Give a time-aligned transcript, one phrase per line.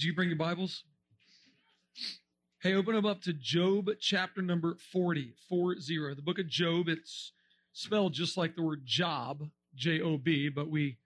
[0.00, 0.84] Did you bring your Bibles?
[2.62, 6.14] Hey, open them up to Job chapter number 40, 40.
[6.14, 7.32] The book of Job, it's
[7.74, 9.42] spelled just like the word job,
[9.74, 10.96] J O B, but we,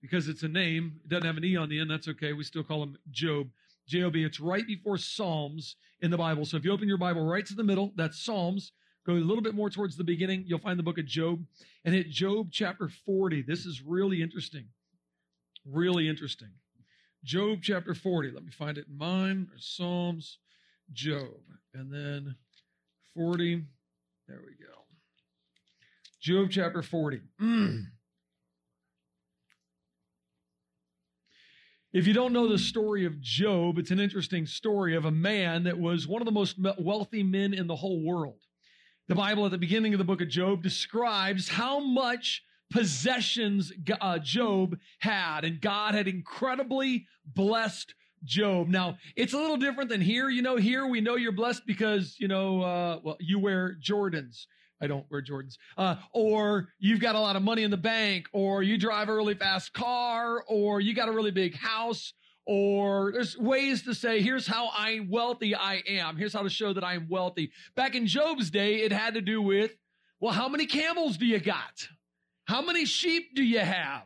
[0.00, 2.32] because it's a name, it doesn't have an E on the end, that's okay.
[2.32, 3.48] We still call him Job.
[3.88, 4.22] J O B.
[4.22, 6.44] It's right before Psalms in the Bible.
[6.44, 8.70] So if you open your Bible right to the middle, that's Psalms.
[9.04, 11.44] Go a little bit more towards the beginning, you'll find the book of Job
[11.84, 13.42] and hit Job chapter 40.
[13.42, 14.66] This is really interesting.
[15.66, 16.50] Really interesting.
[17.24, 18.32] Job chapter 40.
[18.32, 19.48] Let me find it in mine.
[19.56, 20.38] Psalms,
[20.92, 21.40] Job.
[21.72, 22.36] And then
[23.14, 23.64] 40.
[24.28, 24.72] There we go.
[26.20, 27.20] Job chapter 40.
[27.40, 27.84] Mm.
[31.94, 35.62] If you don't know the story of Job, it's an interesting story of a man
[35.62, 38.40] that was one of the most wealthy men in the whole world.
[39.06, 44.18] The Bible at the beginning of the book of Job describes how much possessions uh,
[44.18, 48.68] Job had, and God had incredibly blessed Job.
[48.68, 50.28] Now, it's a little different than here.
[50.28, 54.46] You know, here we know you're blessed because, you know, uh, well, you wear Jordans.
[54.80, 55.56] I don't wear Jordans.
[55.76, 59.14] Uh, or you've got a lot of money in the bank, or you drive a
[59.14, 62.12] really fast car, or you got a really big house,
[62.46, 66.16] or there's ways to say, here's how I wealthy I am.
[66.16, 67.52] Here's how to show that I am wealthy.
[67.76, 69.72] Back in Job's day, it had to do with,
[70.20, 71.88] well, how many camels do you got?
[72.44, 74.04] How many sheep do you have?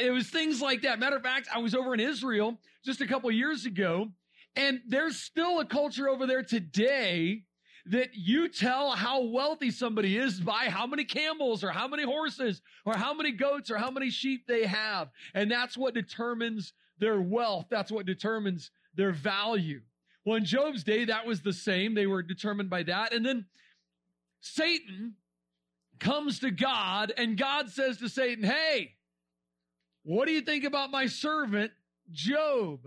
[0.00, 0.98] It was things like that.
[0.98, 4.08] Matter of fact, I was over in Israel just a couple years ago,
[4.54, 7.44] and there's still a culture over there today
[7.86, 12.62] that you tell how wealthy somebody is by how many camels or how many horses
[12.84, 15.08] or how many goats or how many sheep they have.
[15.34, 17.66] And that's what determines their wealth.
[17.70, 19.80] That's what determines their value.
[20.24, 21.94] Well, in Job's day, that was the same.
[21.94, 23.12] They were determined by that.
[23.12, 23.46] And then
[24.40, 25.14] Satan
[26.02, 28.94] comes to God and God says to Satan, Hey,
[30.02, 31.72] what do you think about my servant,
[32.10, 32.80] Job?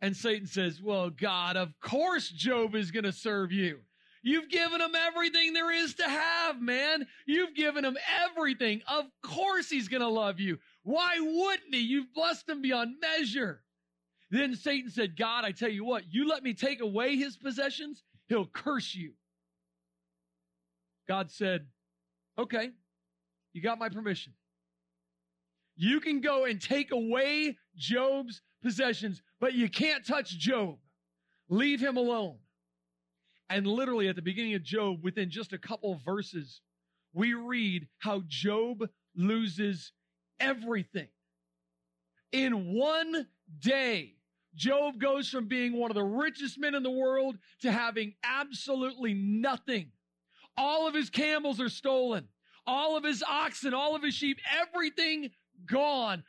[0.00, 3.80] And Satan says, Well, God, of course Job is going to serve you.
[4.22, 7.06] You've given him everything there is to have, man.
[7.26, 8.80] You've given him everything.
[8.86, 10.58] Of course he's going to love you.
[10.84, 11.80] Why wouldn't he?
[11.80, 13.62] You've blessed him beyond measure.
[14.30, 18.02] Then Satan said, God, I tell you what, you let me take away his possessions,
[18.28, 19.12] he'll curse you.
[21.08, 21.66] God said,
[22.38, 22.70] Okay,
[23.52, 24.32] you got my permission.
[25.76, 30.78] You can go and take away Job's possessions, but you can't touch Job.
[31.48, 32.38] Leave him alone.
[33.50, 36.60] And literally at the beginning of Job, within just a couple verses,
[37.12, 39.92] we read how Job loses
[40.40, 41.08] everything.
[42.32, 43.26] In one
[43.58, 44.14] day,
[44.54, 49.14] Job goes from being one of the richest men in the world to having absolutely
[49.14, 49.92] nothing.
[50.56, 52.28] All of his camels are stolen.
[52.66, 55.30] All of his oxen, all of his sheep, everything
[55.66, 56.22] gone.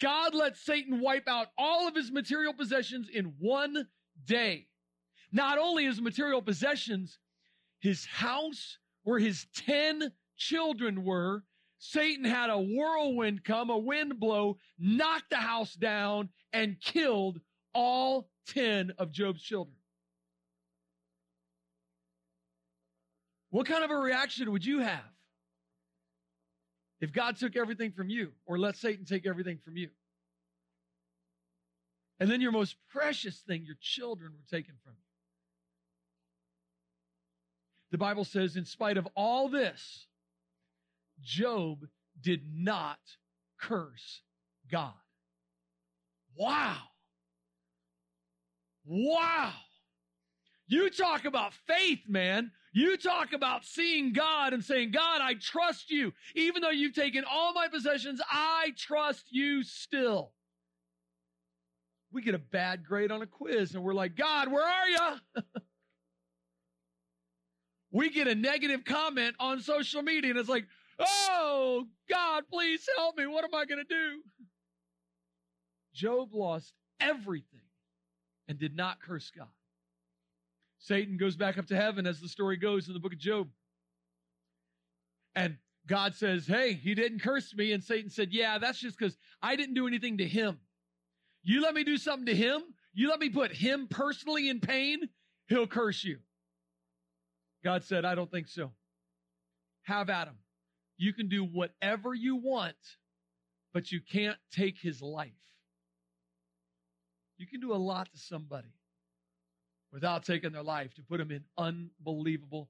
[0.00, 3.88] God let Satan wipe out all of his material possessions in one
[4.24, 4.66] day.
[5.32, 7.18] Not only his material possessions,
[7.80, 11.44] his house where his 10 children were,
[11.78, 17.40] Satan had a whirlwind come, a wind blow, knocked the house down, and killed
[17.72, 19.77] all 10 of Job's children.
[23.50, 25.00] What kind of a reaction would you have
[27.00, 29.88] if God took everything from you or let Satan take everything from you?
[32.20, 35.02] And then your most precious thing, your children, were taken from you.
[37.90, 40.06] The Bible says, in spite of all this,
[41.22, 41.86] Job
[42.20, 42.98] did not
[43.58, 44.22] curse
[44.70, 44.92] God.
[46.36, 46.76] Wow.
[48.84, 49.52] Wow.
[50.66, 52.50] You talk about faith, man.
[52.78, 56.12] You talk about seeing God and saying, God, I trust you.
[56.36, 60.30] Even though you've taken all my possessions, I trust you still.
[62.12, 65.42] We get a bad grade on a quiz and we're like, God, where are you?
[67.90, 70.66] we get a negative comment on social media and it's like,
[71.00, 73.26] oh, God, please help me.
[73.26, 74.20] What am I going to do?
[75.92, 77.62] Job lost everything
[78.46, 79.48] and did not curse God.
[80.88, 83.48] Satan goes back up to heaven as the story goes in the book of Job.
[85.36, 87.72] And God says, Hey, he didn't curse me.
[87.72, 90.58] And Satan said, Yeah, that's just because I didn't do anything to him.
[91.44, 92.62] You let me do something to him,
[92.94, 95.00] you let me put him personally in pain,
[95.48, 96.20] he'll curse you.
[97.62, 98.72] God said, I don't think so.
[99.82, 100.38] Have at him.
[100.96, 102.76] You can do whatever you want,
[103.74, 105.32] but you can't take his life.
[107.36, 108.68] You can do a lot to somebody
[109.92, 112.68] without taking their life to put them in unbelievable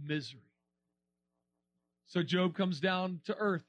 [0.00, 0.40] misery.
[2.06, 3.64] So Job comes down to earth.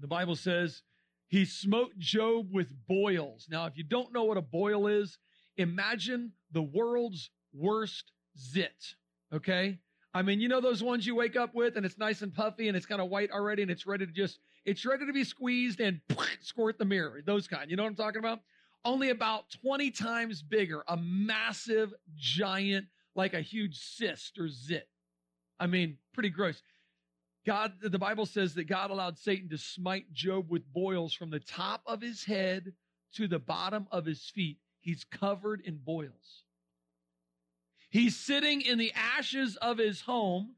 [0.00, 0.82] The Bible says
[1.26, 3.48] he smote Job with boils.
[3.50, 5.18] Now, if you don't know what a boil is,
[5.56, 8.94] imagine the world's worst zit.
[9.32, 9.78] Okay.
[10.14, 12.68] I mean, you know those ones you wake up with and it's nice and puffy
[12.68, 15.24] and it's kind of white already and it's ready to just, it's ready to be
[15.24, 16.00] squeezed and
[16.40, 17.20] squirt the mirror.
[17.24, 17.70] Those kind.
[17.70, 18.40] You know what I'm talking about?
[18.84, 20.82] Only about 20 times bigger.
[20.88, 24.88] A massive, giant, like a huge cyst or zit.
[25.60, 26.62] I mean, pretty gross.
[27.46, 31.40] God, the Bible says that God allowed Satan to smite Job with boils from the
[31.40, 32.72] top of his head
[33.14, 34.58] to the bottom of his feet.
[34.80, 36.44] He's covered in boils.
[37.90, 40.56] He's sitting in the ashes of his home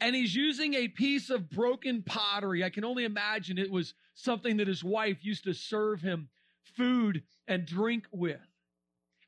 [0.00, 2.62] and he's using a piece of broken pottery.
[2.62, 6.28] I can only imagine it was something that his wife used to serve him
[6.76, 8.40] food and drink with.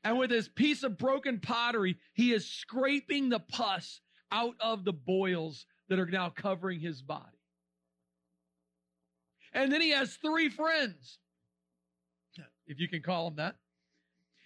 [0.03, 4.01] And with this piece of broken pottery, he is scraping the pus
[4.31, 7.25] out of the boils that are now covering his body.
[9.53, 11.19] And then he has three friends,
[12.65, 13.57] if you can call them that.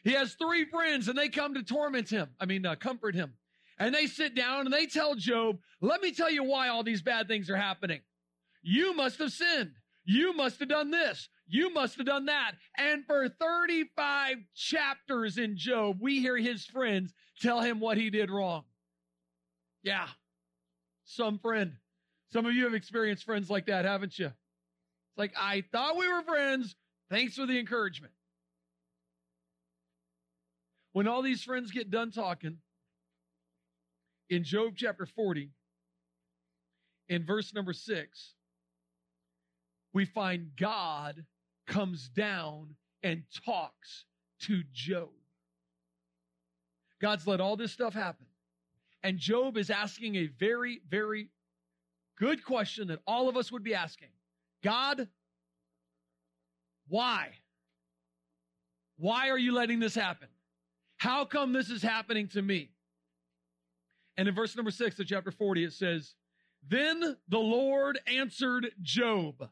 [0.03, 2.29] He has three friends and they come to torment him.
[2.39, 3.33] I mean, uh, comfort him.
[3.77, 7.01] And they sit down and they tell Job, let me tell you why all these
[7.01, 8.01] bad things are happening.
[8.61, 9.73] You must have sinned.
[10.05, 11.29] You must have done this.
[11.47, 12.53] You must have done that.
[12.77, 18.31] And for 35 chapters in Job, we hear his friends tell him what he did
[18.31, 18.63] wrong.
[19.83, 20.07] Yeah.
[21.03, 21.73] Some friend.
[22.31, 24.27] Some of you have experienced friends like that, haven't you?
[24.27, 26.75] It's like, I thought we were friends.
[27.09, 28.13] Thanks for the encouragement.
[30.93, 32.57] When all these friends get done talking,
[34.29, 35.49] in Job chapter 40,
[37.09, 38.33] in verse number six,
[39.93, 41.25] we find God
[41.67, 44.05] comes down and talks
[44.41, 45.09] to Job.
[47.01, 48.25] God's let all this stuff happen.
[49.03, 51.29] And Job is asking a very, very
[52.17, 54.09] good question that all of us would be asking
[54.63, 55.07] God,
[56.87, 57.29] why?
[58.97, 60.29] Why are you letting this happen?
[60.97, 62.71] How come this is happening to me?
[64.17, 66.15] And in verse number six of chapter 40, it says,
[66.67, 69.49] Then the Lord answered Job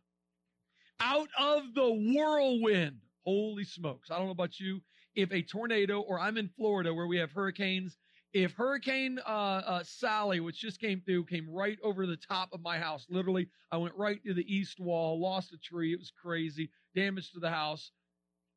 [1.00, 3.02] out of the whirlwind.
[3.26, 4.12] Holy smokes.
[4.12, 4.82] I don't know about you.
[5.16, 7.98] If a tornado, or I'm in Florida where we have hurricanes,
[8.34, 12.62] if Hurricane uh, uh, Sally, which just came through, came right over the top of
[12.62, 15.94] my house, literally, I went right to the east wall, lost a tree.
[15.94, 17.92] It was crazy, damage to the house.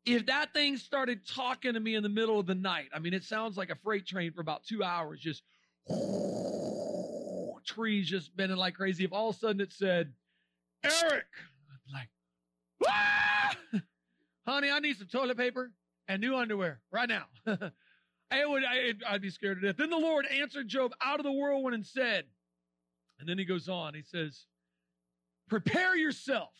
[0.06, 3.12] If that thing started talking to me in the middle of the night, I mean,
[3.12, 5.43] it sounds like a freight train for about two hours, just
[7.67, 9.05] trees just bending like crazy.
[9.05, 10.12] If all of a sudden it said,
[10.83, 11.27] Eric,
[11.71, 12.09] I'm like,
[12.87, 13.56] ah!
[14.47, 15.73] honey, I need some toilet paper
[16.09, 17.25] and new underwear right now.
[18.31, 19.77] I would, I, I'd be scared to death.
[19.77, 22.25] Then the Lord answered Job out of the whirlwind and said,
[23.19, 24.47] and then he goes on, he says,
[25.49, 26.50] prepare yourself.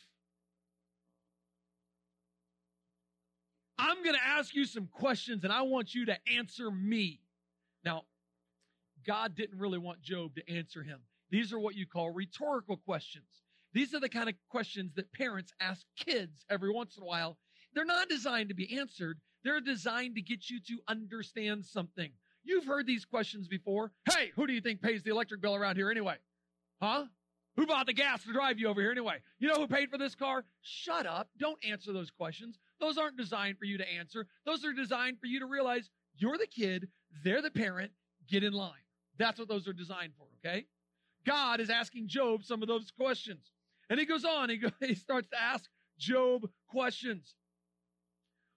[3.79, 7.21] I'm going to ask you some questions and I want you to answer me.
[7.85, 8.05] Now,
[9.07, 11.01] God didn't really want Job to answer him.
[11.31, 13.27] These are what you call rhetorical questions.
[13.73, 17.37] These are the kind of questions that parents ask kids every once in a while.
[17.75, 19.19] They're not designed to be answered.
[19.45, 22.11] They're designed to get you to understand something.
[22.43, 23.93] You've heard these questions before.
[24.11, 26.17] Hey, who do you think pays the electric bill around here anyway?
[26.81, 27.05] Huh?
[27.57, 29.19] Who bought the gas to drive you over here anyway?
[29.39, 30.45] You know who paid for this car?
[30.63, 31.29] Shut up.
[31.39, 32.59] Don't answer those questions.
[32.81, 34.27] Those aren't designed for you to answer.
[34.45, 36.89] Those are designed for you to realize you're the kid,
[37.25, 37.93] they're the parent,
[38.29, 38.73] get in line.
[39.19, 40.67] That's what those are designed for, okay?
[41.25, 43.51] God is asking Job some of those questions.
[43.91, 45.69] And he goes on, he, he starts to ask
[45.99, 47.35] Job questions.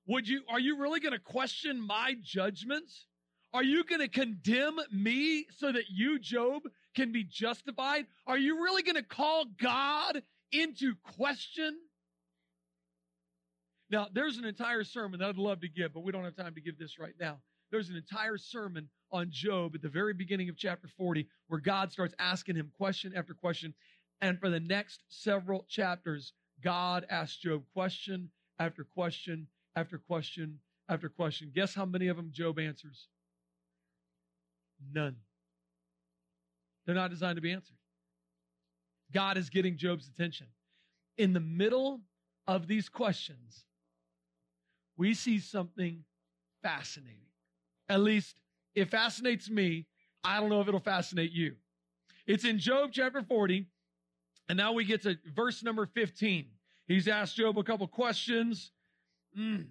[0.08, 3.06] Would you, are you really going to question my judgments?
[3.54, 6.64] Are you going to condemn me so that you, Job,
[6.96, 8.06] can be justified?
[8.28, 11.78] Are you really going to call God into question?
[13.90, 16.54] Now, there's an entire sermon that I'd love to give, but we don't have time
[16.56, 17.40] to give this right now.
[17.72, 21.92] There's an entire sermon on Job at the very beginning of chapter 40 where God
[21.92, 23.74] starts asking him question after question.
[24.22, 26.34] And for the next several chapters,
[26.64, 30.60] God asks Job question after question after question
[30.90, 31.52] after question.
[31.54, 33.08] Guess how many of them Job answers?
[34.94, 35.16] None.
[36.86, 37.78] They're not designed to be answered.
[39.14, 40.48] God is getting Job's attention.
[41.18, 42.02] In the middle
[42.48, 43.66] of these questions,
[44.98, 46.04] we see something
[46.62, 47.29] fascinating.
[47.90, 48.36] At least
[48.76, 49.88] it fascinates me.
[50.24, 51.56] I don't know if it'll fascinate you.
[52.28, 53.66] It's in Job chapter 40.
[54.48, 56.46] And now we get to verse number 15.
[56.88, 58.72] He's asked Job a couple questions.
[59.38, 59.66] Mm.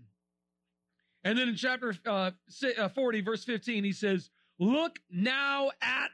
[1.25, 2.31] And then in chapter uh,
[2.79, 6.11] uh 40, verse 15, he says, Look now at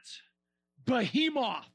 [0.85, 1.69] Behemoth.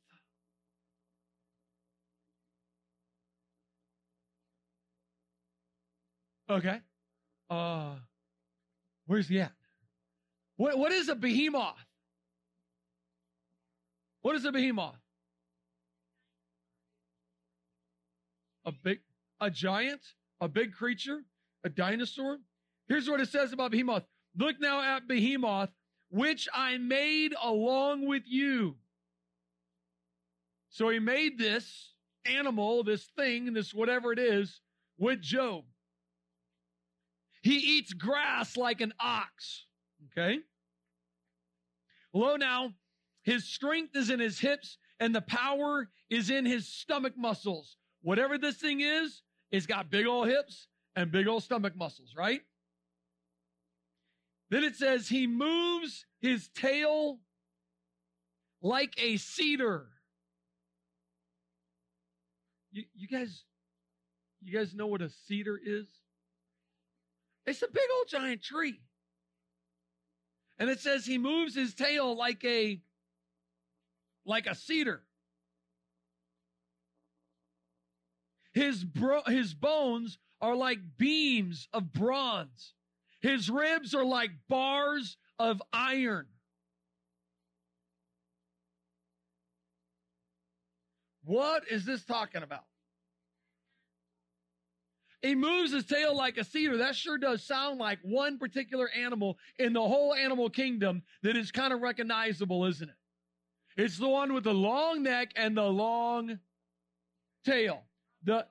[6.49, 6.81] Okay.
[7.49, 7.95] Uh,
[9.07, 9.53] where's he at?
[10.61, 11.87] What, what is a behemoth?
[14.21, 15.01] What is a behemoth?
[18.67, 18.99] A big,
[19.41, 20.03] a giant,
[20.39, 21.23] a big creature,
[21.65, 22.41] a dinosaur.
[22.89, 24.03] Here's what it says about behemoth.
[24.37, 25.71] Look now at behemoth,
[26.11, 28.77] which I made along with you.
[30.69, 31.95] So he made this
[32.27, 34.61] animal, this thing, this whatever it is,
[34.99, 35.65] with Job.
[37.41, 39.65] He eats grass like an ox.
[40.13, 40.41] Okay.
[42.13, 42.73] Lo now,
[43.23, 47.77] his strength is in his hips and the power is in his stomach muscles.
[48.03, 52.41] Whatever this thing is, it's got big old hips and big old stomach muscles, right?
[54.51, 57.21] Then it says he moves his tail
[58.63, 59.87] like a cedar.
[62.73, 63.45] You, you guys,
[64.43, 65.87] you guys know what a cedar is?
[67.47, 68.81] It's a big old giant tree.
[70.61, 72.83] And it says he moves his tail like a
[74.27, 75.03] like a cedar.
[78.53, 82.75] His bro- his bones are like beams of bronze.
[83.23, 86.27] His ribs are like bars of iron.
[91.25, 92.65] What is this talking about?
[95.23, 96.79] He moves his tail like a cedar.
[96.79, 101.53] That sure does sound like one particular animal in the whole animal kingdom that is
[101.53, 102.97] kind of recognizable, isn't it?
[103.77, 106.39] It's the one with the long neck and the long
[107.45, 107.83] tail.
[108.25, 108.47] The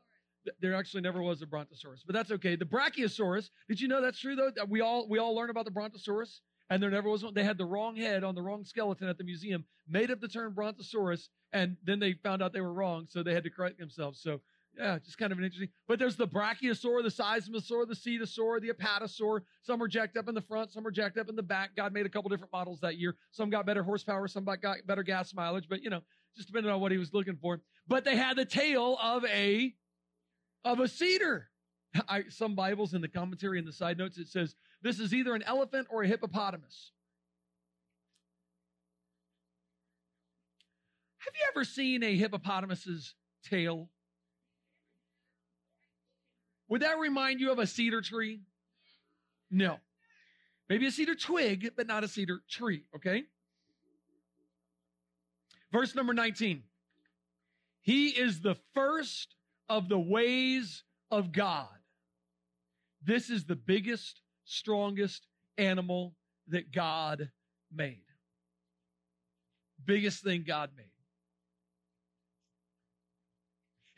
[0.61, 2.55] there actually never was a brontosaurus, but that's okay.
[2.55, 3.49] The brachiosaurus.
[3.67, 4.51] Did you know that's true though?
[4.55, 7.33] That we all we all learn about the brontosaurus, and there never was one.
[7.33, 10.27] They had the wrong head on the wrong skeleton at the museum, made up the
[10.27, 13.79] term brontosaurus, and then they found out they were wrong, so they had to correct
[13.79, 14.21] themselves.
[14.21, 14.41] So
[14.77, 15.69] yeah, just kind of an interesting.
[15.88, 19.41] But there's the brachiosaur, the seismosaur, the cetosaur, the apatosaur.
[19.63, 21.75] Some are jacked up in the front, some are jacked up in the back.
[21.75, 23.15] God made a couple different models that year.
[23.31, 26.01] Some got better horsepower, some got better gas mileage, but you know,
[26.35, 27.59] just depending on what he was looking for.
[27.88, 29.73] But they had the tail of a
[30.63, 31.49] of a cedar.
[32.07, 35.35] I, some Bibles in the commentary in the side notes it says this is either
[35.35, 36.91] an elephant or a hippopotamus.
[41.17, 43.89] Have you ever seen a hippopotamus's tail?
[46.69, 48.41] Would that remind you of a cedar tree?
[49.51, 49.77] No.
[50.69, 53.23] Maybe a cedar twig, but not a cedar tree, okay?
[55.71, 56.63] Verse number 19.
[57.81, 59.35] He is the first
[59.67, 61.67] of the ways of God.
[63.03, 65.25] This is the biggest, strongest
[65.57, 66.15] animal
[66.49, 67.29] that God
[67.73, 68.03] made.
[69.83, 70.88] Biggest thing God made.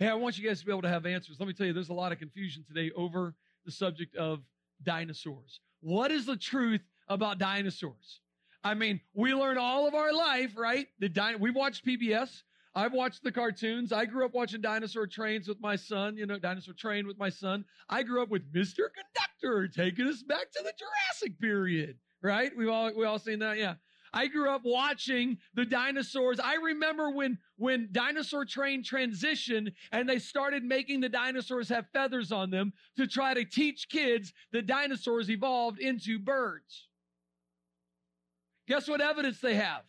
[0.01, 1.39] Hey, I want you guys to be able to have answers.
[1.39, 4.39] Let me tell you, there's a lot of confusion today over the subject of
[4.81, 5.59] dinosaurs.
[5.79, 8.21] What is the truth about dinosaurs?
[8.63, 10.87] I mean, we learn all of our life, right?
[10.97, 12.41] The di- we watched PBS.
[12.73, 13.93] I've watched the cartoons.
[13.93, 17.29] I grew up watching Dinosaur Trains with my son, you know, Dinosaur Train with my
[17.29, 17.63] son.
[17.87, 18.87] I grew up with Mr.
[18.95, 22.51] Conductor taking us back to the Jurassic period, right?
[22.57, 23.59] We've all, we all seen that.
[23.59, 23.75] Yeah.
[24.13, 26.39] I grew up watching the dinosaurs.
[26.39, 32.31] I remember when, when dinosaur train transitioned and they started making the dinosaurs have feathers
[32.31, 36.87] on them to try to teach kids that dinosaurs evolved into birds.
[38.67, 39.83] Guess what evidence they have?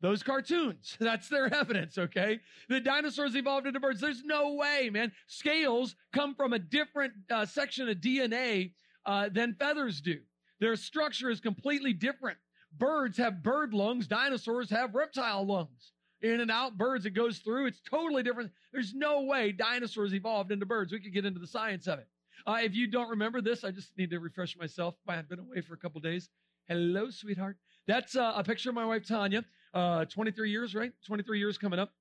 [0.00, 0.96] Those cartoons.
[1.00, 2.40] That's their evidence, okay?
[2.68, 4.00] The dinosaurs evolved into birds.
[4.00, 5.12] There's no way, man.
[5.28, 8.72] Scales come from a different uh, section of DNA
[9.06, 10.18] uh, than feathers do.
[10.58, 12.38] Their structure is completely different.
[12.78, 14.06] Birds have bird lungs.
[14.06, 15.92] Dinosaurs have reptile lungs.
[16.22, 17.66] In and out, birds, it goes through.
[17.66, 18.52] It's totally different.
[18.72, 20.92] There's no way dinosaurs evolved into birds.
[20.92, 22.06] We could get into the science of it.
[22.46, 24.94] Uh, if you don't remember this, I just need to refresh myself.
[25.08, 26.28] I've been away for a couple days.
[26.68, 27.56] Hello, sweetheart.
[27.86, 29.44] That's uh, a picture of my wife, Tanya.
[29.74, 30.92] Uh, 23 years, right?
[31.06, 31.92] 23 years coming up.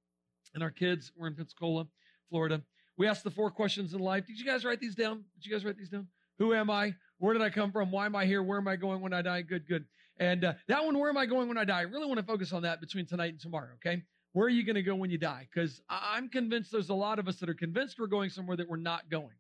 [0.53, 1.87] And our kids, we're in Pensacola,
[2.29, 2.61] Florida.
[2.97, 4.27] We asked the four questions in life.
[4.27, 5.23] Did you guys write these down?
[5.35, 6.07] Did you guys write these down?
[6.37, 6.95] Who am I?
[7.17, 7.91] Where did I come from?
[7.91, 8.43] Why am I here?
[8.43, 9.41] Where am I going when I die?
[9.41, 9.85] Good, good.
[10.21, 11.79] And uh, that one, where am I going when I die?
[11.79, 14.03] I really want to focus on that between tonight and tomorrow, okay?
[14.33, 15.47] Where are you going to go when you die?
[15.51, 18.69] Because I'm convinced there's a lot of us that are convinced we're going somewhere that
[18.69, 19.33] we're not going.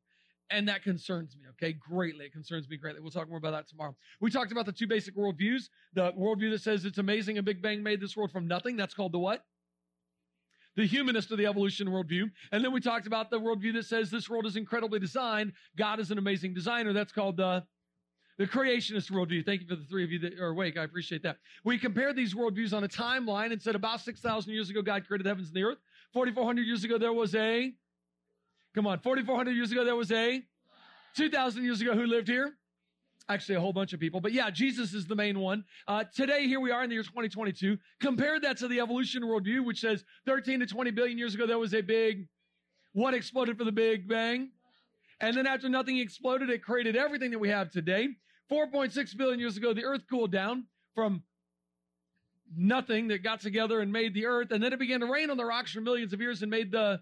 [0.49, 1.73] And that concerns me, okay?
[1.73, 2.25] Greatly.
[2.25, 2.99] It concerns me greatly.
[2.99, 3.95] We'll talk more about that tomorrow.
[4.19, 5.69] We talked about the two basic worldviews.
[5.93, 8.75] The worldview that says it's amazing a Big Bang made this world from nothing.
[8.75, 9.45] That's called the what?
[10.75, 12.23] The humanist of the evolution worldview.
[12.51, 15.53] And then we talked about the worldview that says this world is incredibly designed.
[15.77, 16.91] God is an amazing designer.
[16.91, 17.63] That's called the
[18.41, 19.45] the creationist worldview.
[19.45, 20.75] Thank you for the three of you that are awake.
[20.75, 21.37] I appreciate that.
[21.63, 25.25] We compared these worldviews on a timeline and said about 6,000 years ago, God created
[25.25, 25.77] the heavens and the earth.
[26.11, 27.71] 4,400 years ago, there was a,
[28.73, 30.41] come on, 4,400 years ago, there was a,
[31.15, 32.55] 2,000 years ago, who lived here?
[33.29, 34.19] Actually, a whole bunch of people.
[34.19, 35.63] But yeah, Jesus is the main one.
[35.87, 37.77] Uh, today, here we are in the year 2022.
[37.99, 41.59] Compare that to the evolution worldview, which says 13 to 20 billion years ago, there
[41.59, 42.25] was a big,
[42.93, 44.49] what exploded for the Big Bang?
[45.19, 48.15] And then after nothing exploded, it created everything that we have today.
[48.51, 51.23] 4.6 billion years ago, the earth cooled down from
[52.55, 54.51] nothing that got together and made the earth.
[54.51, 56.71] And then it began to rain on the rocks for millions of years and made
[56.71, 56.99] the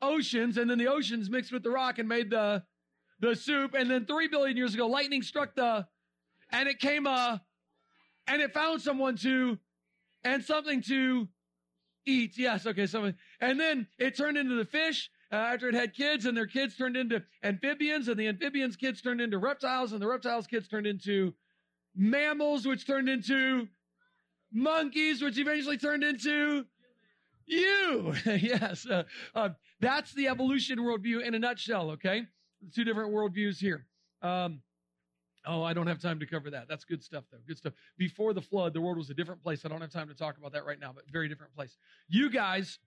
[0.00, 0.56] oceans.
[0.56, 2.62] And then the oceans mixed with the rock and made the
[3.20, 3.74] the soup.
[3.74, 5.86] And then three billion years ago, lightning struck the,
[6.52, 7.38] and it came, uh,
[8.28, 9.58] and it found someone to,
[10.22, 11.28] and something to
[12.06, 12.38] eat.
[12.38, 12.64] Yes.
[12.64, 12.86] Okay.
[12.86, 13.14] Something.
[13.40, 15.10] And then it turned into the fish.
[15.30, 19.02] Uh, after it had kids and their kids turned into amphibians and the amphibians kids
[19.02, 21.34] turned into reptiles and the reptiles kids turned into
[21.94, 23.68] mammals, which turned into
[24.52, 26.64] monkeys, which eventually turned into
[27.46, 28.14] you.
[28.24, 28.86] yes.
[28.86, 29.02] Uh,
[29.34, 31.90] uh, that's the evolution worldview in a nutshell.
[31.90, 32.26] Okay
[32.72, 33.86] two different worldviews here.
[34.22, 34.60] Um,
[35.46, 36.68] oh, I don't have time to cover that.
[36.68, 37.38] That's good stuff, though.
[37.46, 37.72] Good stuff.
[37.96, 39.64] Before the flood, the world was a different place.
[39.64, 41.76] I don't have time to talk about that right now, but very different place.
[42.08, 42.78] You guys,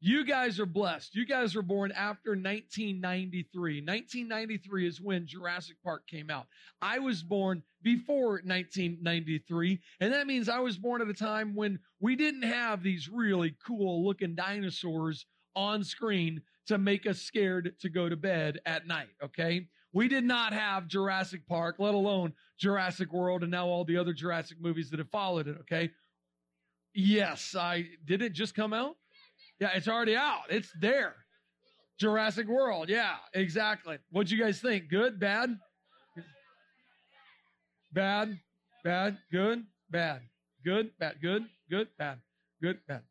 [0.00, 1.14] you guys are blessed.
[1.14, 3.80] You guys were born after 1993.
[3.80, 6.46] 1993 is when Jurassic Park came out.
[6.82, 11.78] I was born before 1993, and that means I was born at a time when
[12.00, 15.24] we didn't have these really cool looking dinosaurs
[15.54, 19.66] on screen to make us scared to go to bed at night, okay?
[19.92, 24.12] We did not have Jurassic Park, let alone Jurassic World and now all the other
[24.12, 25.90] Jurassic movies that have followed it, okay?
[26.92, 28.96] Yes, I did it just come out?
[29.60, 30.44] Yeah, it's already out.
[30.50, 31.14] It's there.
[31.98, 32.88] Jurassic World.
[32.88, 33.98] Yeah, exactly.
[34.10, 34.88] What'd you guys think?
[34.88, 35.18] Good?
[35.18, 35.58] Bad?
[37.92, 38.38] Bad?
[38.84, 39.18] Bad?
[39.32, 39.64] Good?
[39.90, 40.20] Bad?
[40.64, 40.90] Good?
[40.98, 41.16] Bad?
[41.22, 41.44] Good?
[41.70, 41.88] Good?
[41.98, 42.18] Bad?
[42.60, 42.80] Good?
[42.86, 43.02] Bad?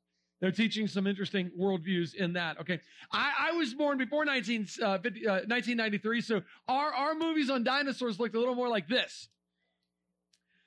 [0.41, 2.59] They're teaching some interesting worldviews in that.
[2.59, 2.79] Okay.
[3.11, 7.63] I, I was born before 19, uh, 50, uh, 1993, so our, our movies on
[7.63, 9.29] dinosaurs looked a little more like this.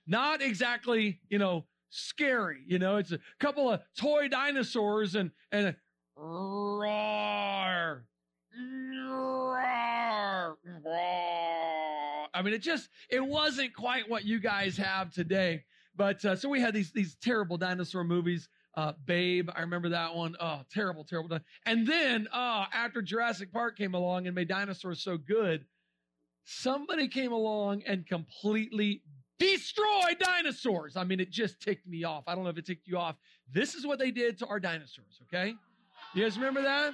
[0.07, 2.63] Not exactly, you know, scary.
[2.67, 5.77] You know, it's a couple of toy dinosaurs and, and a
[6.17, 8.05] roar,
[8.57, 12.27] roar, roar.
[12.35, 15.65] I mean, it just, it wasn't quite what you guys have today.
[15.97, 18.49] But, uh, so we had these, these terrible dinosaur movies.
[18.77, 20.37] Uh, Babe, I remember that one.
[20.39, 21.41] Oh, terrible, terrible.
[21.67, 25.65] And then, uh, after Jurassic Park came along and made dinosaurs so good,
[26.45, 29.03] somebody came along and completely
[29.39, 30.97] destroyed dinosaurs.
[30.97, 32.25] I mean, it just ticked me off.
[32.27, 33.17] I don't know if it ticked you off.
[33.53, 35.55] This is what they did to our dinosaurs, okay?
[36.15, 36.93] You guys remember that?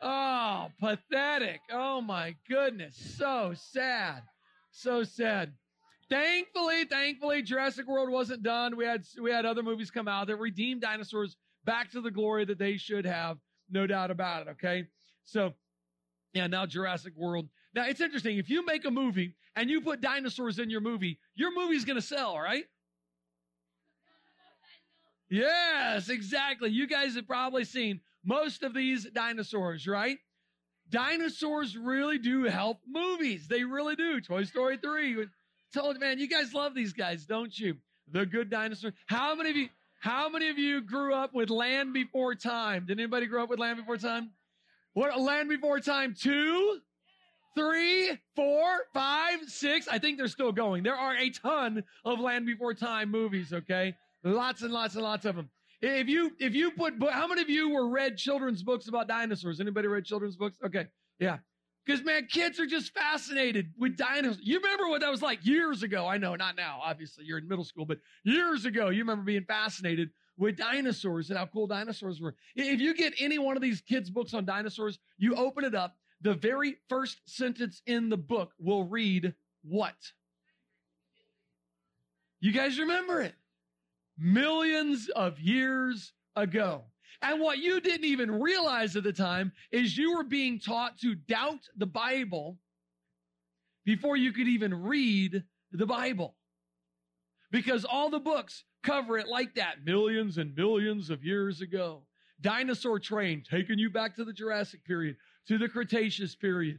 [0.00, 1.60] Oh, pathetic.
[1.72, 2.96] Oh my goodness.
[2.96, 4.22] So sad.
[4.70, 5.52] So sad.
[6.08, 8.76] Thankfully, thankfully, Jurassic World wasn't done.
[8.76, 12.44] We had we had other movies come out that redeemed dinosaurs back to the glory
[12.46, 13.38] that they should have,
[13.70, 14.50] no doubt about it.
[14.52, 14.86] Okay,
[15.24, 15.52] so
[16.32, 17.48] yeah, now Jurassic World.
[17.78, 18.38] Now it's interesting.
[18.38, 21.94] If you make a movie and you put dinosaurs in your movie, your movie's going
[21.94, 22.64] to sell, right?
[25.30, 26.70] Yes, exactly.
[26.70, 30.18] You guys have probably seen most of these dinosaurs, right?
[30.90, 33.46] Dinosaurs really do help movies.
[33.46, 34.20] They really do.
[34.20, 35.26] Toy Story 3
[35.72, 37.76] Told man, you guys love these guys, don't you?
[38.10, 38.92] The good dinosaur.
[39.06, 39.68] How many of you,
[40.00, 42.86] how many of you grew up with Land Before Time?
[42.86, 44.30] Did anybody grow up with Land Before Time?
[44.94, 46.80] What, Land Before Time two,
[47.58, 49.88] three, four, five, six?
[49.88, 50.82] I think they're still going.
[50.82, 53.94] There are a ton of Land Before Time movies, okay?
[54.22, 55.50] Lots and lots and lots of them.
[55.80, 59.60] If you, if you put, how many of you were read children's books about dinosaurs?
[59.60, 60.56] Anybody read children's books?
[60.64, 60.86] Okay.
[61.18, 61.38] Yeah.
[61.84, 64.40] Because man, kids are just fascinated with dinosaurs.
[64.42, 66.06] You remember what that was like years ago?
[66.06, 66.80] I know, not now.
[66.82, 71.38] Obviously, you're in middle school, but years ago, you remember being fascinated with dinosaurs and
[71.38, 72.34] how cool dinosaurs were.
[72.54, 75.96] If you get any one of these kids' books on dinosaurs, you open it up,
[76.20, 79.94] the very first sentence in the book will read what?
[82.40, 83.34] You guys remember it?
[84.16, 86.84] Millions of years ago.
[87.20, 91.14] And what you didn't even realize at the time is you were being taught to
[91.14, 92.58] doubt the Bible
[93.84, 96.36] before you could even read the Bible.
[97.50, 102.02] Because all the books cover it like that millions and millions of years ago.
[102.40, 105.16] Dinosaur train taking you back to the Jurassic period,
[105.48, 106.78] to the Cretaceous period.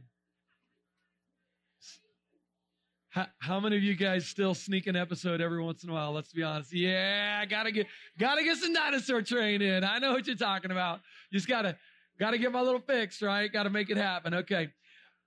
[3.08, 6.12] How, how, many of you guys still sneak an episode every once in a while?
[6.12, 6.72] Let's be honest.
[6.72, 9.82] Yeah, gotta get, gotta get some dinosaur train in.
[9.82, 11.00] I know what you're talking about.
[11.32, 11.76] Just gotta,
[12.20, 13.52] gotta get my little fix, right?
[13.52, 14.34] Gotta make it happen.
[14.34, 14.70] Okay.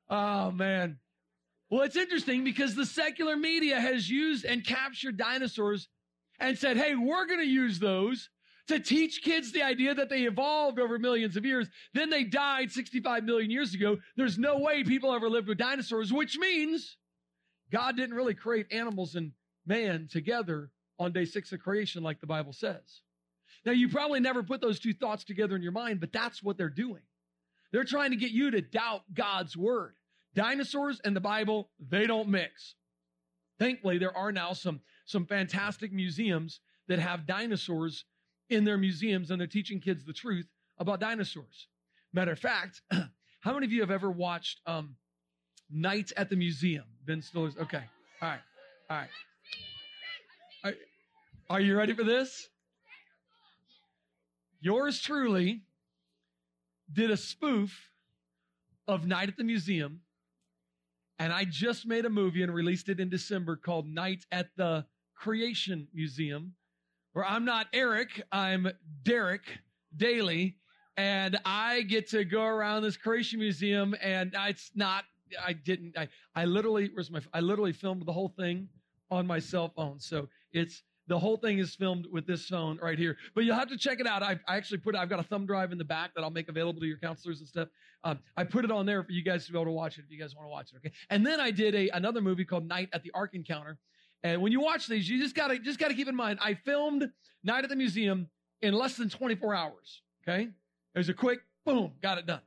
[0.09, 0.97] Oh man.
[1.69, 5.89] Well, it's interesting because the secular media has used and captured dinosaurs
[6.39, 8.29] and said, Hey, we're to use those
[8.67, 11.67] to teach kids the idea that they evolved over millions of years.
[11.93, 13.97] Then they died 65 million years ago.
[14.15, 16.97] There's no way people ever lived with dinosaurs, which means
[17.71, 19.31] God didn't really create animals and
[19.65, 23.01] man together on day six of creation like the Bible says.
[23.65, 26.57] Now, you probably never put those two thoughts together in your mind, but that's what
[26.57, 27.01] they're doing.
[27.71, 29.95] They're trying to get you to doubt God's word.
[30.35, 32.75] Dinosaurs and the Bible, they don't mix.
[33.59, 38.05] Thankfully, there are now some, some fantastic museums that have dinosaurs
[38.49, 41.67] in their museums and they're teaching kids the truth about dinosaurs.
[42.13, 42.81] Matter of fact,
[43.41, 44.95] how many of you have ever watched um,
[45.69, 46.85] Night at the Museum?
[47.05, 47.57] Ben Stiller's.
[47.57, 47.83] Okay.
[48.21, 48.39] All right.
[48.89, 49.09] All right.
[50.63, 50.73] Are,
[51.49, 52.49] are you ready for this?
[54.61, 55.63] Yours truly
[56.91, 57.89] did a spoof
[58.87, 60.01] of Night at the Museum,
[61.19, 64.85] and I just made a movie and released it in December called Night at the
[65.15, 66.53] Creation Museum
[67.13, 68.67] where I'm not Eric, I'm
[69.03, 69.43] Derek
[69.95, 70.57] Daly,
[70.97, 75.05] and I get to go around this creation museum, and it's not.
[75.43, 75.97] I didn't.
[75.97, 78.67] I I literally where's my I literally filmed the whole thing
[79.09, 82.97] on my cell phone, so it's the whole thing is filmed with this phone right
[82.97, 83.17] here.
[83.35, 84.23] But you'll have to check it out.
[84.23, 86.49] I, I actually put I've got a thumb drive in the back that I'll make
[86.49, 87.67] available to your counselors and stuff.
[88.03, 90.05] Um, I put it on there for you guys to be able to watch it
[90.05, 90.77] if you guys want to watch it.
[90.77, 90.91] Okay.
[91.09, 93.77] And then I did a another movie called Night at the Ark Encounter
[94.23, 97.09] and when you watch these, you just gotta just gotta keep in mind, I filmed
[97.43, 98.29] Night at the Museum
[98.61, 100.01] in less than 24 hours.
[100.23, 100.43] Okay,
[100.95, 102.41] it was a quick boom, got it done.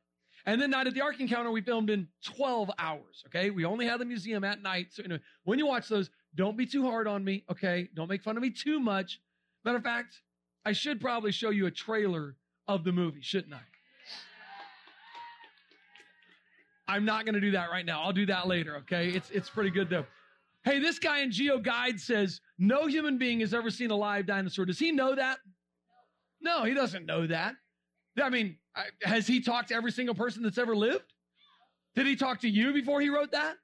[0.46, 3.24] And then Night at the Ark Encounter, we filmed in 12 hours.
[3.26, 4.88] Okay, we only had the museum at night.
[4.92, 7.44] So anyway, when you watch those, don't be too hard on me.
[7.50, 9.20] Okay, don't make fun of me too much.
[9.64, 10.22] Matter of fact,
[10.64, 12.36] I should probably show you a trailer
[12.68, 13.60] of the movie, shouldn't I?
[16.88, 18.02] I'm not going to do that right now.
[18.02, 18.76] I'll do that later.
[18.76, 20.06] Okay, it's it's pretty good though.
[20.66, 24.26] Hey, this guy in Geo Guide says no human being has ever seen a live
[24.26, 24.64] dinosaur.
[24.64, 25.38] Does he know that?
[26.40, 27.54] No, he doesn't know that.
[28.20, 28.56] I mean,
[29.02, 31.04] has he talked to every single person that's ever lived?
[31.94, 33.54] Did he talk to you before he wrote that?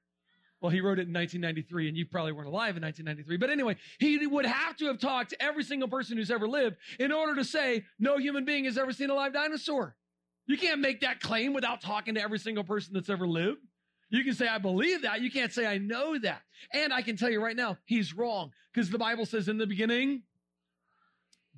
[0.60, 3.36] Well, he wrote it in 1993, and you probably weren't alive in 1993.
[3.36, 6.76] But anyway, he would have to have talked to every single person who's ever lived
[7.00, 9.96] in order to say no human being has ever seen a live dinosaur.
[10.46, 13.58] You can't make that claim without talking to every single person that's ever lived.
[14.12, 15.22] You can say, I believe that.
[15.22, 16.42] You can't say, I know that.
[16.72, 19.66] And I can tell you right now, he's wrong because the Bible says in the
[19.66, 20.22] beginning,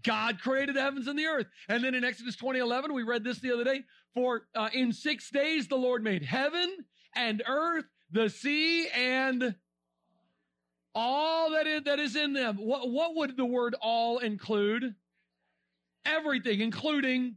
[0.04, 1.46] God created the heavens and the earth.
[1.68, 3.82] And then in Exodus 20, 11, we read this the other day.
[4.14, 6.70] For uh, in six days, the Lord made heaven
[7.16, 9.56] and earth, the sea, and
[10.94, 12.58] all that is, that is in them.
[12.58, 14.94] What, what would the word all include?
[16.06, 17.36] Everything, including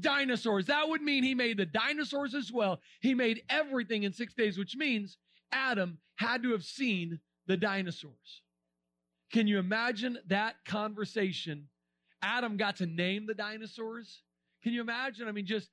[0.00, 0.66] dinosaurs.
[0.66, 2.80] That would mean he made the dinosaurs as well.
[3.00, 5.18] He made everything in six days, which means
[5.52, 8.42] Adam had to have seen the dinosaurs.
[9.32, 11.68] Can you imagine that conversation?
[12.22, 14.22] Adam got to name the dinosaurs.
[14.62, 15.28] Can you imagine?
[15.28, 15.70] I mean, just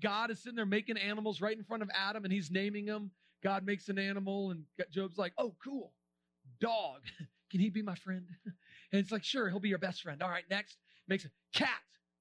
[0.00, 3.10] God is sitting there making animals right in front of Adam and he's naming them.
[3.42, 5.92] God makes an animal and Job's like, oh, cool.
[6.60, 7.00] Dog.
[7.50, 8.26] Can he be my friend?
[8.92, 10.22] And it's like, sure, he'll be your best friend.
[10.22, 10.76] All right, next.
[11.08, 11.70] Makes a cat.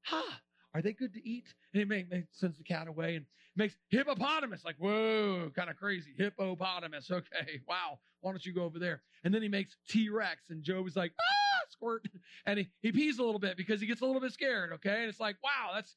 [0.04, 0.24] Ha.
[0.26, 0.38] Huh.
[0.74, 1.54] Are they good to eat?
[1.74, 4.64] And make, sends the cat away and makes hippopotamus.
[4.64, 6.14] Like, whoa, kind of crazy.
[6.18, 7.12] Hippopotamus.
[7.12, 8.00] Okay, wow.
[8.22, 9.02] Why don't you go over there?
[9.24, 12.06] And then he makes T Rex, and Job is like, ah, squirt.
[12.46, 14.74] And he, he pees a little bit because he gets a little bit scared.
[14.74, 15.02] Okay.
[15.02, 15.96] And it's like, wow, that's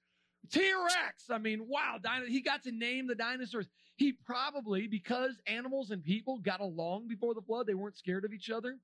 [0.51, 1.31] T Rex.
[1.31, 1.99] I mean, wow.
[2.03, 3.67] Dino- he got to name the dinosaurs.
[3.97, 8.33] He probably, because animals and people got along before the flood, they weren't scared of
[8.33, 8.77] each other.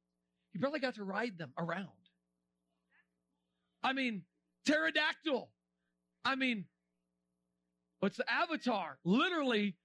[0.53, 1.88] He probably got to ride them around.
[3.83, 4.22] I mean,
[4.66, 5.50] pterodactyl.
[6.24, 6.64] I mean,
[8.00, 8.98] what's the avatar?
[9.04, 9.76] Literally,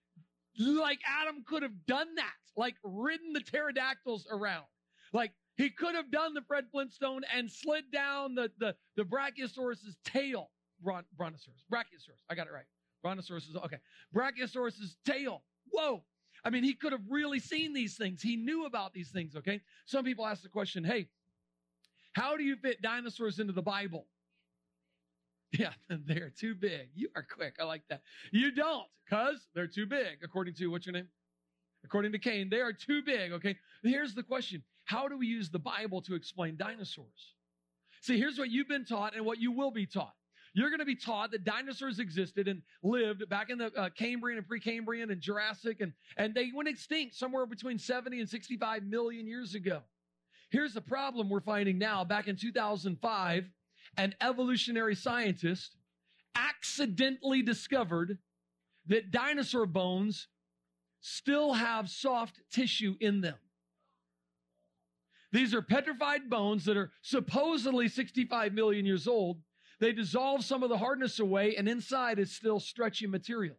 [0.58, 4.66] like Adam could have done that, like ridden the pterodactyls around.
[5.14, 9.98] Like he could have done the Fred Flintstone and slid down the, the, the Brachiosaurus's
[10.04, 10.52] tail.
[10.84, 11.64] Bron- brontosaurus.
[11.72, 12.20] Brachiosaurus.
[12.30, 12.66] I got it right.
[13.02, 13.78] Brontosaurus is okay.
[14.14, 15.44] Brachiosaurus's tail.
[15.72, 16.04] Whoa.
[16.44, 18.22] I mean, he could have really seen these things.
[18.22, 19.62] He knew about these things, okay?
[19.86, 21.08] Some people ask the question, hey,
[22.14, 24.08] how do you fit dinosaurs into the Bible?
[25.60, 26.90] Yeah, they're too big.
[26.94, 27.56] You are quick.
[27.60, 28.02] I like that.
[28.32, 31.08] You don't, because they're too big, according to what's your name?
[31.84, 33.32] According to Cain, they are too big.
[33.34, 33.56] Okay.
[33.84, 37.34] Here's the question How do we use the Bible to explain dinosaurs?
[38.02, 40.14] See, here's what you've been taught and what you will be taught.
[40.54, 44.38] You're going to be taught that dinosaurs existed and lived back in the uh, Cambrian
[44.38, 49.28] and Precambrian and Jurassic, and, and they went extinct somewhere between 70 and 65 million
[49.28, 49.82] years ago.
[50.52, 52.06] Here's the problem we're finding now.
[52.06, 53.50] Back in 2005,
[53.98, 55.76] an evolutionary scientist
[56.36, 58.18] accidentally discovered
[58.88, 60.28] that dinosaur bones
[61.02, 63.38] still have soft tissue in them.
[65.32, 69.42] These are petrified bones that are supposedly 65 million years old,
[69.80, 73.58] they dissolve some of the hardness away, and inside is still stretchy material.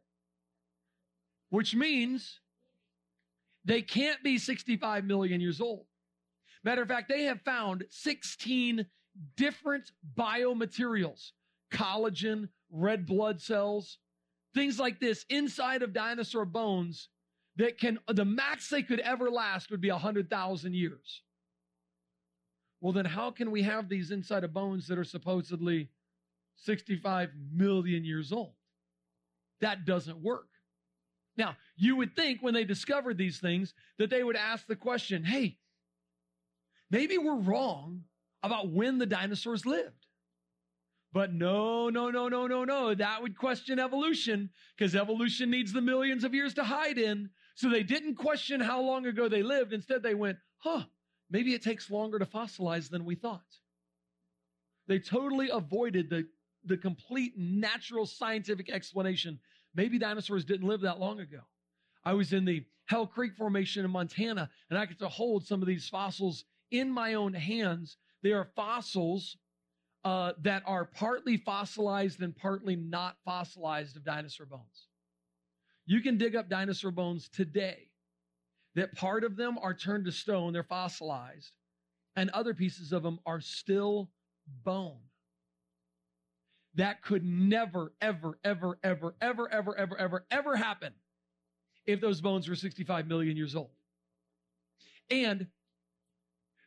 [1.50, 2.40] Which means
[3.64, 5.86] they can't be 65 million years old.
[6.64, 8.86] Matter of fact, they have found 16
[9.36, 11.32] different biomaterials,
[11.72, 13.98] collagen, red blood cells,
[14.54, 17.08] things like this inside of dinosaur bones
[17.56, 21.22] that can, the max they could ever last would be 100,000 years.
[22.80, 25.90] Well, then how can we have these inside of bones that are supposedly
[26.56, 28.52] 65 million years old?
[29.60, 30.48] That doesn't work.
[31.36, 35.24] Now, you would think when they discovered these things that they would ask the question,
[35.24, 35.58] hey,
[36.90, 38.02] maybe we're wrong
[38.46, 40.06] about when the dinosaurs lived.
[41.12, 42.94] But no, no, no, no, no, no.
[42.94, 47.30] That would question evolution because evolution needs the millions of years to hide in.
[47.54, 49.72] So they didn't question how long ago they lived.
[49.72, 50.84] Instead, they went, huh,
[51.30, 53.40] maybe it takes longer to fossilize than we thought.
[54.88, 56.26] They totally avoided the,
[56.64, 59.38] the complete natural scientific explanation.
[59.74, 61.40] Maybe dinosaurs didn't live that long ago.
[62.04, 65.60] I was in the Hell Creek Formation in Montana, and I get to hold some
[65.60, 67.96] of these fossils in my own hands.
[68.26, 69.36] They are fossils
[70.04, 74.88] uh, that are partly fossilized and partly not fossilized of dinosaur bones.
[75.84, 77.86] You can dig up dinosaur bones today
[78.74, 81.52] that part of them are turned to stone, they're fossilized,
[82.16, 84.10] and other pieces of them are still
[84.64, 84.98] bone.
[86.74, 90.94] That could never, ever, ever, ever, ever, ever, ever, ever, ever happen
[91.86, 93.70] if those bones were 65 million years old.
[95.10, 95.46] And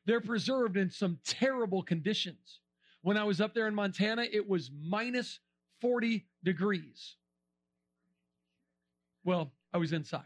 [0.09, 2.61] they're preserved in some terrible conditions.
[3.03, 5.39] When I was up there in Montana, it was minus
[5.81, 7.15] 40 degrees.
[9.23, 10.23] Well, I was inside.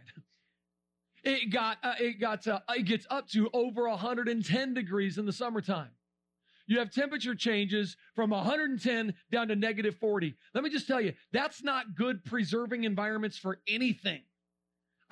[1.26, 5.32] It got, uh, it got, uh, it gets up to over 110 degrees in the
[5.32, 5.92] summertime.
[6.68, 10.36] You have temperature changes from 110 down to negative 40.
[10.54, 14.22] Let me just tell you, that's not good preserving environments for anything.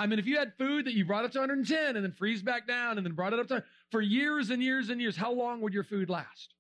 [0.02, 2.42] I mean, if you had food that you brought up to 110 and then freeze
[2.42, 5.32] back down and then brought it up to for years and years and years, how
[5.32, 6.56] long would your food last?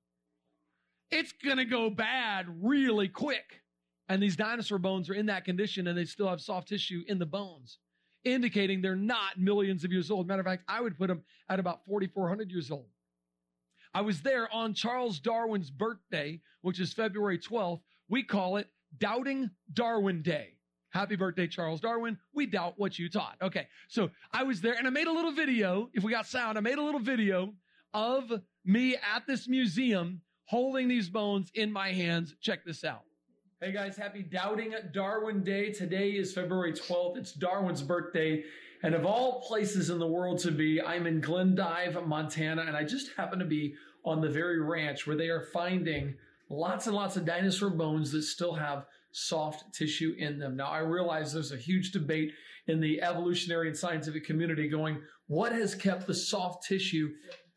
[1.09, 3.61] It's going to go bad really quick.
[4.09, 7.17] And these dinosaur bones are in that condition and they still have soft tissue in
[7.17, 7.79] the bones
[8.23, 10.27] indicating they're not millions of years old.
[10.27, 12.87] Matter of fact, I would put them at about 4,400 years old.
[13.93, 17.81] I was there on Charles Darwin's birthday, which is February 12th.
[18.09, 18.67] We call it
[18.97, 20.55] Doubting Darwin Day.
[20.91, 22.17] Happy birthday, Charles Darwin.
[22.33, 23.37] We doubt what you taught.
[23.41, 23.67] Okay.
[23.87, 25.89] So I was there and I made a little video.
[25.93, 27.53] If we got sound, I made a little video
[27.93, 28.31] of
[28.65, 32.35] me at this museum holding these bones in my hands.
[32.41, 33.03] Check this out.
[33.61, 35.71] Hey guys, happy Doubting Darwin Day.
[35.71, 37.15] Today is February 12th.
[37.17, 38.43] It's Darwin's birthday.
[38.83, 42.83] And of all places in the world to be, I'm in Glendive, Montana, and I
[42.83, 46.15] just happen to be on the very ranch where they are finding
[46.49, 50.55] lots and lots of dinosaur bones that still have soft tissue in them.
[50.55, 52.31] Now, I realize there's a huge debate
[52.67, 57.09] in the evolutionary and scientific community going, what has kept the soft tissue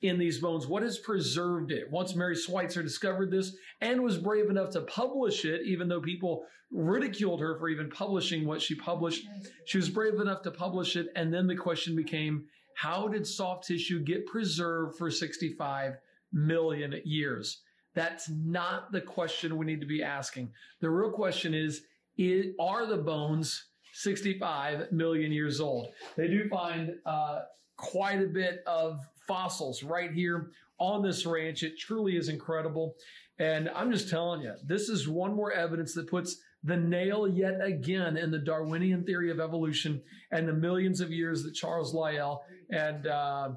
[0.03, 0.67] in these bones?
[0.67, 1.91] What has preserved it?
[1.91, 6.45] Once Mary Schweitzer discovered this and was brave enough to publish it, even though people
[6.71, 9.27] ridiculed her for even publishing what she published,
[9.67, 11.09] she was brave enough to publish it.
[11.17, 15.95] And then the question became, how did soft tissue get preserved for 65
[16.33, 17.63] million years?
[17.95, 20.51] That's not the question we need to be asking.
[20.81, 21.83] The real question is,
[22.19, 25.89] is are the bones 65 million years old?
[26.17, 27.43] They do find uh,
[27.77, 31.63] quite a bit of fossils right here on this ranch.
[31.63, 32.97] It truly is incredible.
[33.39, 37.61] And I'm just telling you, this is one more evidence that puts the nail yet
[37.63, 42.43] again in the Darwinian theory of evolution and the millions of years that Charles Lyell
[42.71, 43.51] and uh,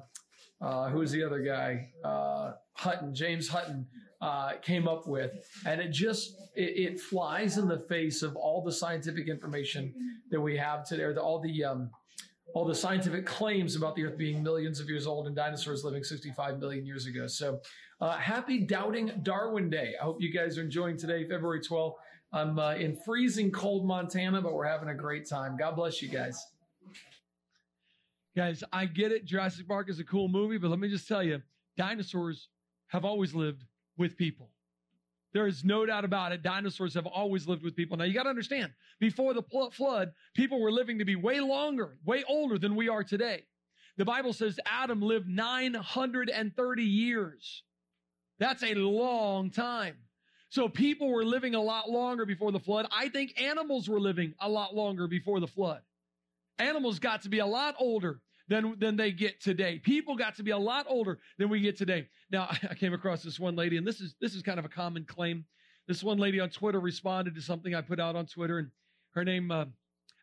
[0.60, 1.90] uh, who's the other guy?
[2.04, 3.86] Uh, Hutton, James Hutton,
[4.20, 5.32] uh, came up with.
[5.64, 9.94] And it just, it, it, flies in the face of all the scientific information
[10.30, 11.90] that we have today, or the, all the, um,
[12.54, 16.02] all the scientific claims about the Earth being millions of years old and dinosaurs living
[16.02, 17.26] 65 million years ago.
[17.26, 17.60] So,
[18.00, 19.94] uh, happy Doubting Darwin Day.
[20.00, 21.94] I hope you guys are enjoying today, February 12th.
[22.32, 25.56] I'm uh, in freezing cold Montana, but we're having a great time.
[25.56, 26.40] God bless you guys.
[28.36, 29.24] Guys, I get it.
[29.24, 31.42] Jurassic Park is a cool movie, but let me just tell you
[31.76, 32.48] dinosaurs
[32.88, 33.64] have always lived
[33.98, 34.50] with people.
[35.32, 36.42] There is no doubt about it.
[36.42, 37.96] Dinosaurs have always lived with people.
[37.96, 41.98] Now you got to understand, before the flood, people were living to be way longer,
[42.04, 43.44] way older than we are today.
[43.98, 47.62] The Bible says Adam lived 930 years.
[48.38, 49.96] That's a long time.
[50.50, 52.86] So people were living a lot longer before the flood.
[52.90, 55.82] I think animals were living a lot longer before the flood.
[56.58, 59.78] Animals got to be a lot older than, than they get today.
[59.78, 62.08] People got to be a lot older than we get today.
[62.30, 64.68] Now, I came across this one lady, and this is, this is kind of a
[64.70, 65.44] common claim.
[65.86, 68.70] this one lady on Twitter responded to something I put out on Twitter, and
[69.14, 69.50] her name.
[69.50, 69.66] Uh,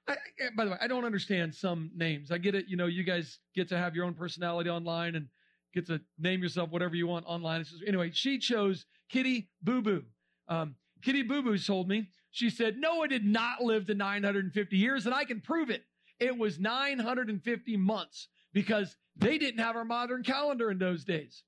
[0.08, 0.16] I,
[0.56, 2.32] by the way, I don't understand some names.
[2.32, 2.66] I get it.
[2.68, 5.28] You know, you guys get to have your own personality online and
[5.74, 7.64] get to name yourself whatever you want online.
[7.64, 10.04] Just, anyway, she chose Kitty Boo Boo.
[10.48, 15.06] Um, Kitty Boo Boo told me, she said, Noah did not live to 950 years,
[15.06, 15.84] and I can prove it.
[16.20, 21.44] It was 950 months because they didn't have our modern calendar in those days.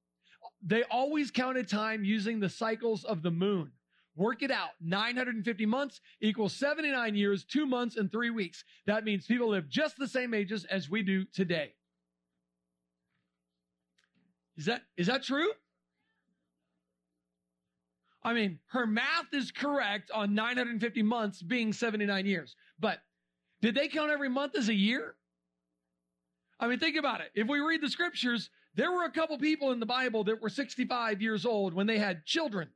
[0.61, 3.71] They always counted time using the cycles of the moon.
[4.15, 4.71] Work it out.
[4.81, 8.63] 950 months equals 79 years, two months, and three weeks.
[8.87, 11.73] That means people live just the same ages as we do today.
[14.57, 15.51] Is that, is that true?
[18.23, 22.55] I mean, her math is correct on 950 months being 79 years.
[22.79, 22.99] But
[23.67, 25.15] did they count every month as a year?
[26.57, 27.31] I mean, think about it.
[27.35, 30.47] If we read the scriptures, there were a couple people in the Bible that were
[30.47, 32.69] 65 years old when they had children.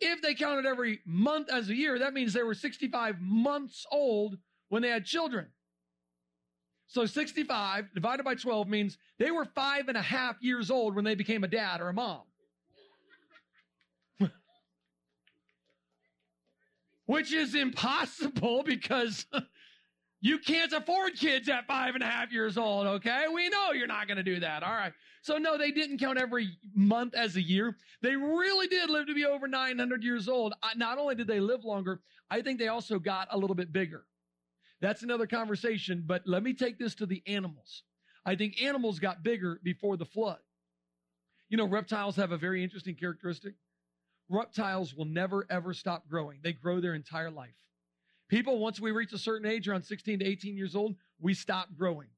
[0.00, 4.36] If they counted every month as a year, that means they were 65 months old
[4.68, 5.46] when they had children.
[6.88, 11.04] So 65 divided by 12 means they were five and a half years old when
[11.04, 12.22] they became a dad or a mom.
[17.06, 19.26] Which is impossible because
[20.20, 23.26] you can't afford kids at five and a half years old, okay?
[23.32, 24.62] We know you're not going to do that.
[24.62, 24.92] All right.
[25.22, 27.76] So no, they didn't count every month as a year.
[28.02, 30.54] They really did live to be over 900 years old.
[30.76, 34.04] Not only did they live longer, I think they also got a little bit bigger.
[34.80, 37.84] That's another conversation, but let me take this to the animals.
[38.26, 40.38] I think animals got bigger before the flood.
[41.48, 43.54] You know, reptiles have a very interesting characteristic.
[44.28, 46.38] Reptiles will never ever stop growing.
[46.42, 47.54] They grow their entire life.
[48.28, 51.68] People, once we reach a certain age, around 16 to 18 years old, we stop
[51.76, 52.08] growing,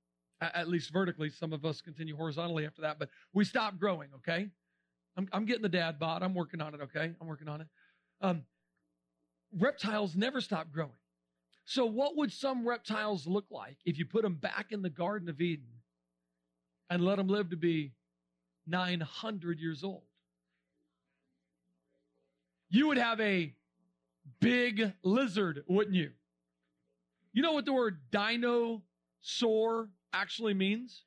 [0.40, 1.30] at least vertically.
[1.30, 4.48] Some of us continue horizontally after that, but we stop growing, okay?
[5.16, 6.22] I'm, I'm getting the dad bod.
[6.22, 7.12] I'm working on it, okay?
[7.20, 7.66] I'm working on it.
[8.20, 8.44] Um,
[9.52, 10.92] reptiles never stop growing.
[11.64, 15.28] So, what would some reptiles look like if you put them back in the Garden
[15.28, 15.66] of Eden
[16.88, 17.92] and let them live to be
[18.68, 20.05] 900 years old?
[22.68, 23.54] You would have a
[24.40, 26.10] big lizard, wouldn't you?
[27.32, 31.04] You know what the word dinosaur actually means?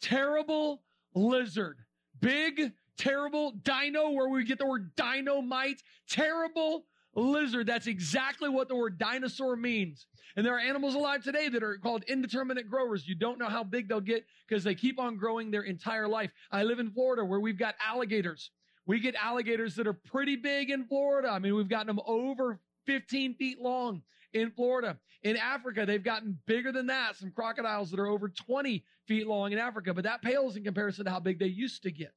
[0.00, 0.82] Terrible
[1.14, 1.78] lizard.
[2.20, 5.82] Big, terrible dino, where we get the word dynamite.
[6.08, 7.66] Terrible lizard.
[7.66, 10.06] That's exactly what the word dinosaur means.
[10.36, 13.06] And there are animals alive today that are called indeterminate growers.
[13.06, 16.30] You don't know how big they'll get because they keep on growing their entire life.
[16.52, 18.50] I live in Florida where we've got alligators.
[18.90, 21.28] We get alligators that are pretty big in Florida.
[21.28, 24.98] I mean, we've gotten them over 15 feet long in Florida.
[25.22, 27.14] In Africa, they've gotten bigger than that.
[27.14, 31.04] Some crocodiles that are over 20 feet long in Africa, but that pales in comparison
[31.04, 32.12] to how big they used to get.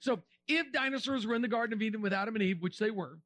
[0.00, 2.90] So if dinosaurs were in the Garden of Eden with Adam and Eve, which they
[2.90, 3.18] were,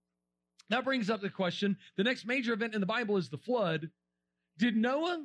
[0.69, 3.91] that brings up the question the next major event in the Bible is the flood.
[4.59, 5.25] Did Noah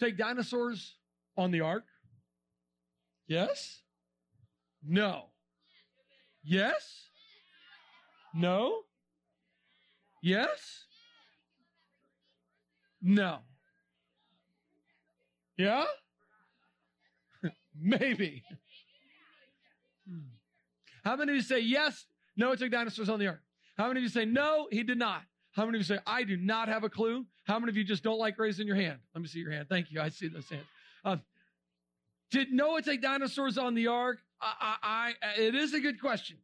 [0.00, 0.98] take dinosaurs
[1.34, 1.86] on the ark?
[3.26, 3.80] Yes?
[4.86, 5.30] No.
[6.44, 7.08] Yes?
[8.34, 8.80] No?
[10.22, 10.84] Yes?
[13.00, 13.38] No.
[15.56, 15.84] Yeah?
[17.80, 18.42] Maybe.
[20.08, 20.18] Hmm.
[21.04, 22.06] How many of you say yes?
[22.36, 23.40] No, Noah took dinosaurs on the ark.
[23.76, 25.22] How many of you say, no, he did not?
[25.52, 27.24] How many of you say, I do not have a clue?
[27.44, 28.98] How many of you just don't like raising your hand?
[29.14, 29.68] Let me see your hand.
[29.68, 30.00] Thank you.
[30.00, 30.64] I see those hands.
[31.04, 31.16] Uh,
[32.30, 34.18] did Noah take dinosaurs on the ark?
[34.44, 36.36] I, I, it is a good question.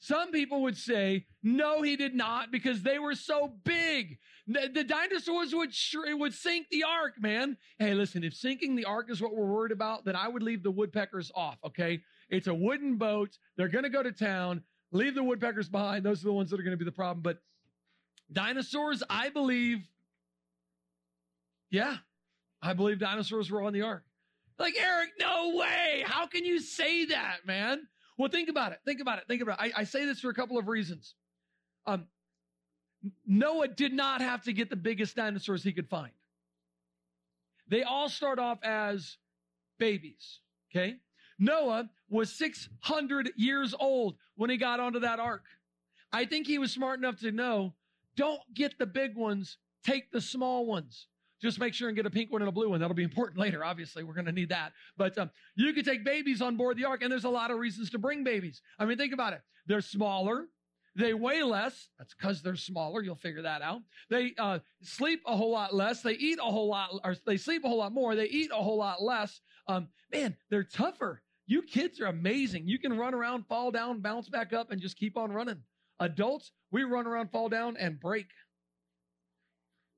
[0.00, 4.18] Some people would say, no, he did not because they were so big.
[4.46, 5.72] The, the dinosaurs would,
[6.20, 7.56] would sink the ark, man.
[7.78, 10.62] Hey, listen, if sinking the ark is what we're worried about, then I would leave
[10.62, 12.00] the woodpeckers off, okay?
[12.30, 13.36] It's a wooden boat.
[13.56, 14.62] They're going to go to town.
[14.92, 16.04] Leave the woodpeckers behind.
[16.04, 17.22] Those are the ones that are going to be the problem.
[17.22, 17.38] But
[18.32, 19.86] dinosaurs, I believe,
[21.70, 21.96] yeah,
[22.62, 24.04] I believe dinosaurs were on the ark.
[24.58, 26.02] Like, Eric, no way.
[26.04, 27.86] How can you say that, man?
[28.16, 28.80] Well, think about it.
[28.84, 29.24] Think about it.
[29.28, 29.72] Think about it.
[29.76, 31.14] I, I say this for a couple of reasons.
[31.86, 32.06] Um,
[33.26, 36.10] Noah did not have to get the biggest dinosaurs he could find.
[37.68, 39.18] They all start off as
[39.78, 40.40] babies.
[40.70, 40.96] Okay.
[41.38, 45.44] Noah was 600 years old when he got onto that ark.
[46.12, 47.74] I think he was smart enough to know
[48.16, 51.06] don't get the big ones, take the small ones.
[51.40, 52.80] Just make sure and get a pink one and a blue one.
[52.80, 53.64] That'll be important later.
[53.64, 54.72] Obviously, we're going to need that.
[54.96, 57.58] But um, you can take babies on board the ark, and there's a lot of
[57.58, 58.60] reasons to bring babies.
[58.78, 59.42] I mean, think about it.
[59.66, 60.46] They're smaller.
[60.96, 61.88] They weigh less.
[61.96, 63.02] That's because they're smaller.
[63.02, 63.82] You'll figure that out.
[64.10, 66.02] They uh, sleep a whole lot less.
[66.02, 68.16] They eat a whole lot, or they sleep a whole lot more.
[68.16, 69.40] They eat a whole lot less.
[69.68, 71.22] Um, man, they're tougher.
[71.46, 72.66] You kids are amazing.
[72.66, 75.62] You can run around, fall down, bounce back up, and just keep on running.
[76.00, 78.26] Adults, we run around, fall down, and break.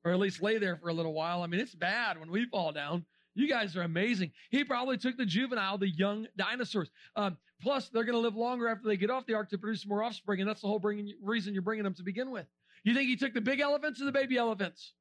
[0.05, 1.43] Or at least lay there for a little while.
[1.43, 3.05] I mean, it's bad when we fall down.
[3.35, 4.33] You guys are amazing.
[4.51, 6.91] He probably took the juvenile, the young dinosaurs.
[7.17, 9.87] Um, plus, they're going to live longer after they get off the ark to produce
[9.87, 12.47] more offspring, and that's the whole bringing, reason you're bringing them to begin with.
[12.83, 14.95] You think he took the big elephants or the baby elephants?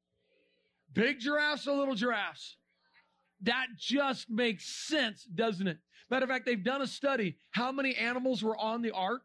[0.94, 2.58] Big giraffes or little giraffes?
[3.42, 5.78] That just makes sense, doesn't it?
[6.10, 9.22] Matter of fact, they've done a study how many animals were on the ark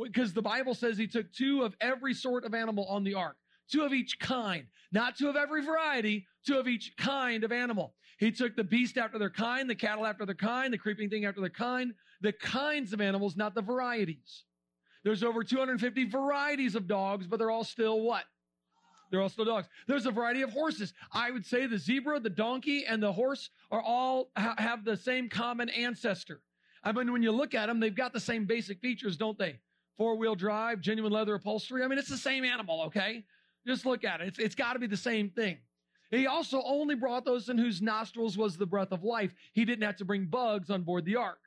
[0.00, 3.36] because the Bible says he took two of every sort of animal on the ark,
[3.70, 7.94] two of each kind, not two of every variety, two of each kind of animal.
[8.18, 11.24] He took the beast after their kind, the cattle after their kind, the creeping thing
[11.24, 14.44] after their kind, the kinds of animals, not the varieties.
[15.04, 18.24] There's over 250 varieties of dogs, but they're all still what?
[19.10, 19.68] They're all still dogs.
[19.86, 20.92] There's a variety of horses.
[21.12, 24.96] I would say the zebra, the donkey, and the horse are all ha- have the
[24.96, 26.42] same common ancestor.
[26.84, 29.60] I mean, when you look at them, they've got the same basic features, don't they?
[29.96, 31.82] Four wheel drive, genuine leather upholstery.
[31.82, 33.24] I mean, it's the same animal, okay?
[33.68, 34.28] Just look at it.
[34.28, 35.58] It's, it's got to be the same thing.
[36.10, 39.34] He also only brought those in whose nostrils was the breath of life.
[39.52, 41.40] He didn't have to bring bugs on board the ark.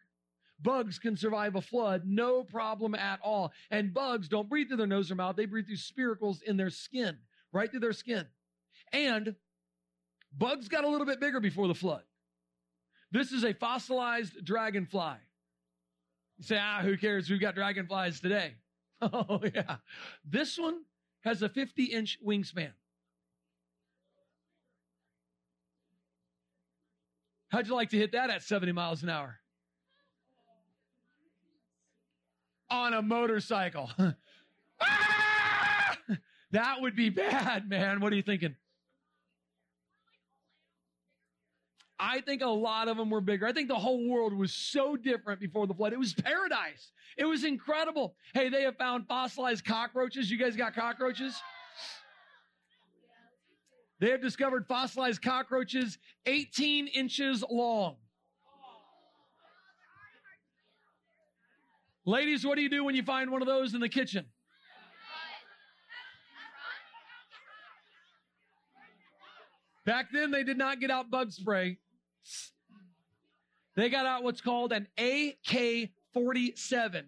[0.62, 3.52] Bugs can survive a flood, no problem at all.
[3.72, 6.70] And bugs don't breathe through their nose or mouth, they breathe through spiracles in their
[6.70, 7.18] skin,
[7.52, 8.28] right through their skin.
[8.94, 9.34] And
[10.38, 12.04] bugs got a little bit bigger before the flood.
[13.12, 15.16] This is a fossilized dragonfly.
[16.38, 17.32] You say, ah, who cares?
[17.32, 18.54] We've got dragonflies today.
[19.04, 19.78] Oh, yeah.
[20.24, 20.82] This one
[21.22, 22.72] has a 50 inch wingspan.
[27.50, 29.38] How'd you like to hit that at 70 miles an hour?
[32.70, 33.90] On a motorcycle.
[34.82, 35.98] ah!
[36.52, 38.00] That would be bad, man.
[38.00, 38.56] What are you thinking?
[42.04, 43.46] I think a lot of them were bigger.
[43.46, 45.94] I think the whole world was so different before the flood.
[45.94, 46.92] It was paradise.
[47.16, 48.16] It was incredible.
[48.34, 50.32] Hey, they have found fossilized cockroaches.
[50.32, 51.40] You guys got cockroaches?
[54.00, 57.98] They have discovered fossilized cockroaches 18 inches long.
[62.04, 64.26] Ladies, what do you do when you find one of those in the kitchen?
[69.86, 71.78] Back then, they did not get out bug spray.
[73.76, 77.06] They got out what's called an AK 47.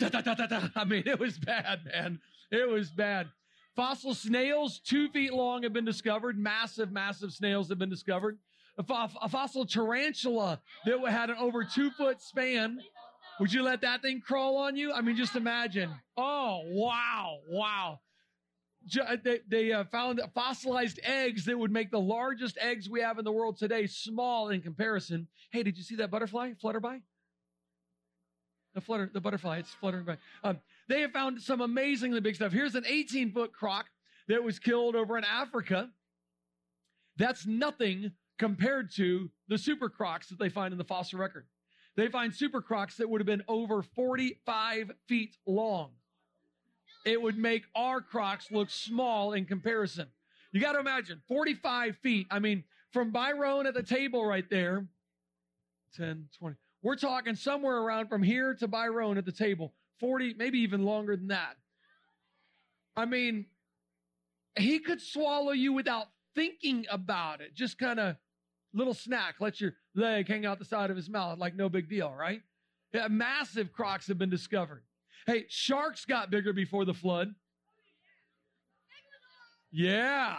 [0.00, 2.20] I mean, it was bad, man.
[2.50, 3.28] It was bad.
[3.76, 6.38] Fossil snails, two feet long, have been discovered.
[6.38, 8.38] Massive, massive snails have been discovered.
[8.78, 12.80] A, fossil tarantula that had an over two foot span.
[13.38, 14.92] Would you let that thing crawl on you?
[14.92, 15.90] I mean, just imagine.
[16.16, 18.00] Oh, wow, wow.
[19.00, 23.18] Uh, they, they uh, found fossilized eggs that would make the largest eggs we have
[23.18, 25.28] in the world today small in comparison.
[25.50, 27.00] Hey, did you see that butterfly flutter by?
[28.74, 30.16] The flutter, the butterfly, it's fluttering by.
[30.42, 30.58] Um,
[30.88, 32.52] they have found some amazingly big stuff.
[32.52, 33.86] Here's an 18 foot croc
[34.28, 35.90] that was killed over in Africa.
[37.16, 41.46] That's nothing compared to the super crocs that they find in the fossil record.
[41.96, 45.90] They find super crocs that would have been over 45 feet long.
[47.04, 50.08] It would make our crocs look small in comparison.
[50.52, 52.26] You got to imagine 45 feet.
[52.30, 54.86] I mean, from Byron at the table right there,
[55.96, 56.56] 10, 20.
[56.82, 61.16] We're talking somewhere around from here to Byron at the table, 40, maybe even longer
[61.16, 61.56] than that.
[62.96, 63.46] I mean,
[64.56, 67.54] he could swallow you without thinking about it.
[67.54, 68.16] Just kind of
[68.74, 71.88] little snack, let your leg hang out the side of his mouth like no big
[71.88, 72.42] deal, right?
[72.92, 74.82] Yeah, massive crocs have been discovered.
[75.26, 77.34] Hey, sharks got bigger before the flood.
[79.70, 80.38] Yeah.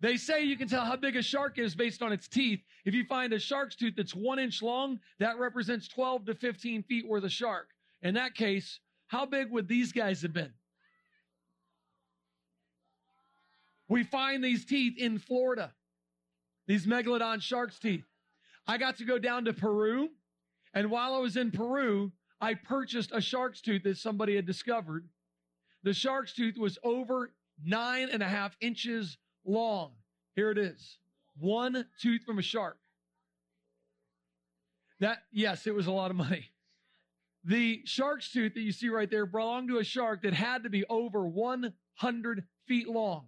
[0.00, 2.60] They say you can tell how big a shark is based on its teeth.
[2.84, 6.82] If you find a shark's tooth that's one inch long, that represents 12 to 15
[6.84, 7.68] feet worth of shark.
[8.02, 10.52] In that case, how big would these guys have been?
[13.88, 15.72] We find these teeth in Florida,
[16.66, 18.04] these megalodon shark's teeth.
[18.66, 20.08] I got to go down to Peru,
[20.72, 25.08] and while I was in Peru, I purchased a shark's tooth that somebody had discovered.
[25.82, 27.32] The shark's tooth was over
[27.64, 29.92] nine and a half inches long.
[30.34, 30.98] Here it is.
[31.38, 32.78] One tooth from a shark.
[35.00, 36.50] That, yes, it was a lot of money.
[37.44, 40.70] The shark's tooth that you see right there belonged to a shark that had to
[40.70, 43.26] be over 100 feet long.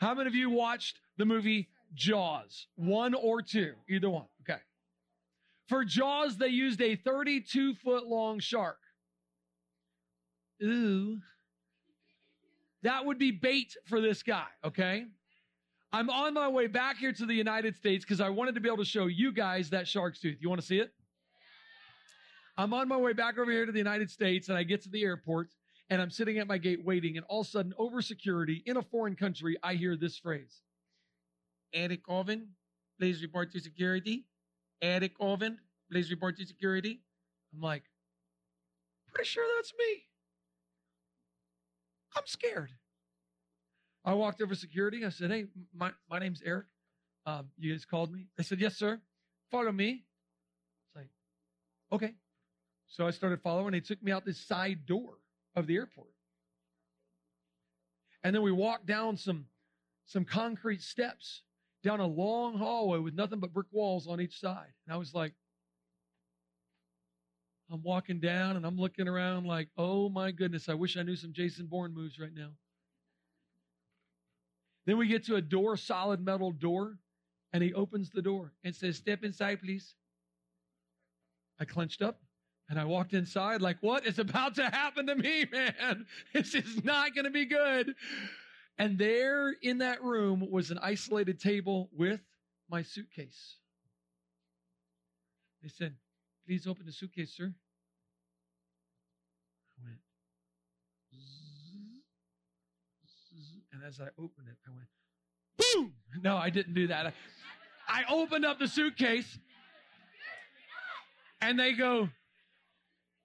[0.00, 2.66] How many of you watched the movie Jaws?
[2.74, 3.74] One or two?
[3.88, 4.26] Either one.
[5.70, 8.78] For Jaws, they used a 32 foot long shark.
[10.60, 11.20] Ooh.
[12.82, 15.06] That would be bait for this guy, okay?
[15.92, 18.68] I'm on my way back here to the United States because I wanted to be
[18.68, 20.38] able to show you guys that shark's tooth.
[20.40, 20.92] You want to see it?
[22.58, 24.88] I'm on my way back over here to the United States and I get to
[24.88, 25.50] the airport
[25.88, 27.16] and I'm sitting at my gate waiting.
[27.16, 30.62] And all of a sudden, over security in a foreign country, I hear this phrase
[31.72, 32.46] Eric Hovind,
[32.98, 34.24] please report to security.
[34.82, 35.56] Eric Hovind,
[35.90, 37.00] please report to security.
[37.54, 37.84] I'm like,
[39.12, 40.04] pretty sure that's me.
[42.16, 42.70] I'm scared.
[44.04, 45.04] I walked over security.
[45.04, 46.66] I said, Hey, my, my name's Eric.
[47.26, 48.26] Um, you guys called me?
[48.36, 49.00] They said, Yes, sir.
[49.50, 50.04] Follow me.
[50.86, 51.10] It's like,
[51.92, 52.14] okay.
[52.88, 53.72] So I started following.
[53.72, 55.18] They took me out this side door
[55.54, 56.08] of the airport.
[58.22, 59.46] And then we walked down some,
[60.06, 61.42] some concrete steps
[61.82, 64.72] down a long hallway with nothing but brick walls on each side.
[64.86, 65.32] And I was like,
[67.72, 71.16] I'm walking down and I'm looking around like, oh my goodness, I wish I knew
[71.16, 72.50] some Jason Bourne moves right now.
[74.86, 76.98] Then we get to a door, solid metal door,
[77.52, 79.94] and he opens the door and says, Step inside, please.
[81.60, 82.20] I clenched up
[82.70, 86.06] and I walked inside like, what is about to happen to me, man?
[86.32, 87.94] This is not going to be good.
[88.80, 92.18] And there in that room was an isolated table with
[92.70, 93.56] my suitcase.
[95.62, 95.96] They said,
[96.46, 97.52] please open the suitcase, sir.
[99.78, 99.98] I went,
[103.74, 104.88] and as I opened it, I went,
[105.58, 105.92] boom!
[106.22, 107.12] No, I didn't do that.
[107.86, 109.38] I opened up the suitcase
[111.42, 112.08] and they go,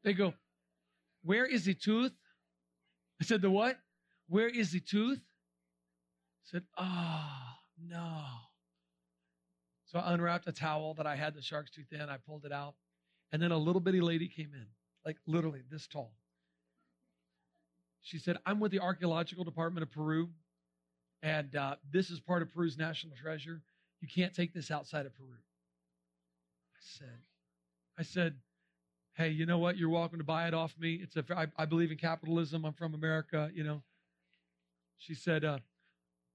[0.04, 0.34] they go,
[1.24, 2.12] where is the tooth?
[3.22, 3.78] I said, the what?
[4.28, 5.22] Where is the tooth?
[6.46, 7.26] Said, oh,
[7.90, 8.22] no.
[9.86, 12.02] So I unwrapped a towel that I had the shark's tooth in.
[12.02, 12.76] I pulled it out.
[13.32, 14.68] And then a little bitty lady came in,
[15.06, 16.14] like literally this tall.
[18.02, 20.30] She said, I'm with the Archaeological Department of Peru,
[21.24, 23.64] and uh, this is part of Peru's national treasure.
[24.00, 25.38] You can't take this outside of Peru.
[26.76, 27.18] I said,
[27.98, 28.36] I said,
[29.14, 29.78] hey, you know what?
[29.78, 31.00] You're welcome to buy it off me.
[31.02, 32.64] It's a, I, I believe in capitalism.
[32.64, 33.82] I'm from America, you know.
[35.00, 35.58] She said, uh,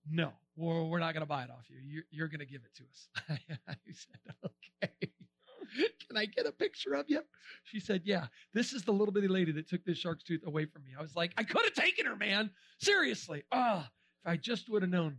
[0.09, 1.77] no, we're, we're not going to buy it off you.
[1.83, 3.49] You're, you're going to give it to us.
[3.69, 5.13] I said, okay.
[6.07, 7.23] Can I get a picture of you?
[7.65, 10.65] She said, Yeah, this is the little bitty lady that took this shark's tooth away
[10.65, 10.91] from me.
[10.99, 12.51] I was like, I could have taken her, man.
[12.79, 13.45] Seriously.
[13.53, 13.89] Ah, oh,
[14.25, 15.19] if I just would have known.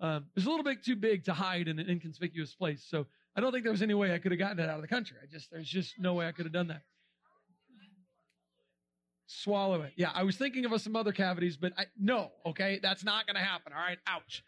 [0.00, 2.86] Um, it was a little bit too big to hide in an inconspicuous place.
[2.88, 3.06] So
[3.36, 4.88] I don't think there was any way I could have gotten it out of the
[4.88, 5.16] country.
[5.22, 6.82] I just, there's just no way I could have done that.
[9.32, 9.92] Swallow it.
[9.94, 13.36] Yeah, I was thinking of some other cavities, but I, no, okay, that's not going
[13.36, 13.72] to happen.
[13.72, 14.42] All right, ouch.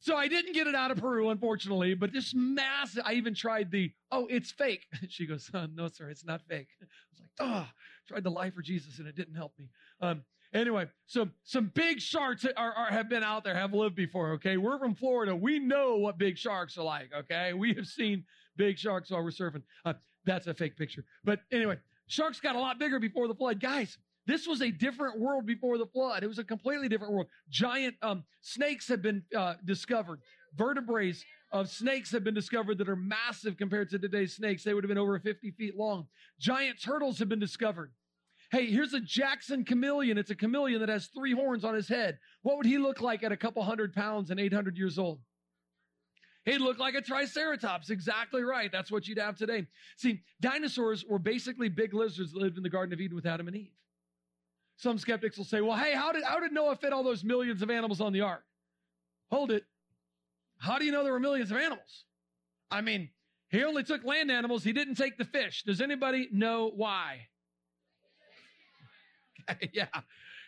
[0.00, 3.70] So I didn't get it out of Peru, unfortunately, but this massive, I even tried
[3.70, 4.86] the, oh, it's fake.
[5.08, 6.66] She goes, oh, no, sir, it's not fake.
[6.82, 7.68] I was like, oh,
[8.08, 9.66] tried the lie for Jesus and it didn't help me.
[10.00, 14.32] Um, anyway, so some big sharks are, are, have been out there, have lived before,
[14.32, 14.56] okay?
[14.56, 15.34] We're from Florida.
[15.34, 17.52] We know what big sharks are like, okay?
[17.52, 18.24] We have seen
[18.56, 19.62] big sharks while we're surfing.
[19.84, 21.04] Uh, that's a fake picture.
[21.22, 23.60] But anyway, sharks got a lot bigger before the flood.
[23.60, 26.22] Guys, this was a different world before the flood.
[26.22, 27.28] It was a completely different world.
[27.48, 30.20] Giant um, snakes have been uh, discovered.
[30.56, 31.14] Vertebrae
[31.52, 34.64] of snakes have been discovered that are massive compared to today's snakes.
[34.64, 36.06] They would have been over 50 feet long.
[36.40, 37.92] Giant turtles have been discovered.
[38.50, 40.18] Hey, here's a Jackson chameleon.
[40.18, 42.18] It's a chameleon that has three horns on his head.
[42.42, 45.20] What would he look like at a couple hundred pounds and 800 years old?
[46.46, 47.90] He'd look like a triceratops.
[47.90, 48.70] Exactly right.
[48.70, 49.66] That's what you'd have today.
[49.96, 53.48] See, dinosaurs were basically big lizards that lived in the Garden of Eden with Adam
[53.48, 53.72] and Eve.
[54.76, 57.62] Some skeptics will say, well, hey, how did, how did Noah fit all those millions
[57.62, 58.44] of animals on the ark?
[59.30, 59.64] Hold it.
[60.58, 62.04] How do you know there were millions of animals?
[62.70, 63.10] I mean,
[63.48, 64.62] he only took land animals.
[64.62, 65.64] He didn't take the fish.
[65.66, 67.26] Does anybody know why?
[69.72, 69.86] yeah.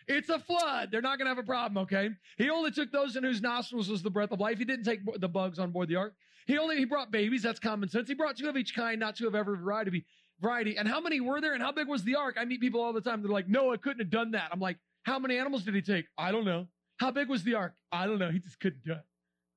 [0.08, 0.88] It's a flood.
[0.90, 2.10] They're not going to have a problem, okay?
[2.38, 4.58] He only took those in whose nostrils was the breath of life.
[4.58, 6.14] He didn't take the bugs on board the ark.
[6.46, 7.42] He only, he brought babies.
[7.42, 8.08] That's common sense.
[8.08, 10.04] He brought two of each kind, not two of every variety
[10.40, 10.76] variety.
[10.76, 12.36] And how many were there and how big was the ark?
[12.38, 13.22] I meet people all the time.
[13.22, 14.48] They're like, no, I couldn't have done that.
[14.52, 16.06] I'm like, how many animals did he take?
[16.16, 16.68] I don't know.
[16.98, 17.74] How big was the ark?
[17.92, 18.30] I don't know.
[18.30, 19.04] He just couldn't do it.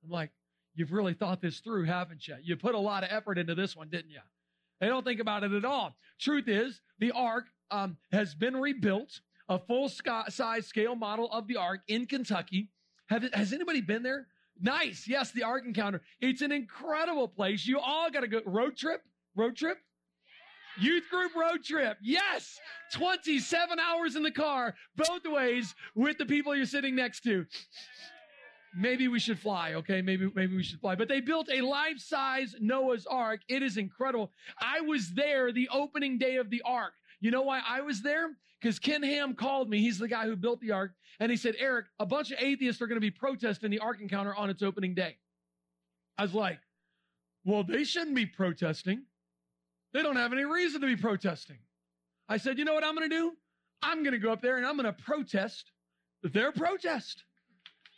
[0.04, 0.30] I'm like,
[0.74, 2.36] you've really thought this through, haven't you?
[2.42, 4.20] You put a lot of effort into this one, didn't you?
[4.80, 5.94] They don't think about it at all.
[6.20, 9.20] Truth is, the ark um, has been rebuilt,
[9.52, 12.70] a full size scale model of the ark in Kentucky.
[13.08, 14.26] Have, has anybody been there?
[14.60, 15.06] Nice.
[15.06, 16.02] Yes, the Ark Encounter.
[16.20, 17.66] It's an incredible place.
[17.66, 19.02] You all got to go road trip.
[19.34, 19.78] Road trip.
[20.78, 21.98] Youth group road trip.
[22.00, 22.58] Yes.
[22.94, 27.44] 27 hours in the car, both ways with the people you're sitting next to.
[28.74, 30.00] Maybe we should fly, okay?
[30.00, 30.94] Maybe, maybe we should fly.
[30.94, 33.40] But they built a life-size Noah's Ark.
[33.48, 34.30] It is incredible.
[34.58, 36.94] I was there the opening day of the Ark.
[37.22, 38.30] You know why I was there?
[38.60, 39.78] Because Ken Ham called me.
[39.78, 40.92] He's the guy who built the Ark.
[41.20, 44.00] And he said, Eric, a bunch of atheists are going to be protesting the Ark
[44.00, 45.16] encounter on its opening day.
[46.18, 46.58] I was like,
[47.44, 49.04] well, they shouldn't be protesting.
[49.94, 51.58] They don't have any reason to be protesting.
[52.28, 53.32] I said, you know what I'm going to do?
[53.82, 55.70] I'm going to go up there and I'm going to protest
[56.24, 57.22] their protest.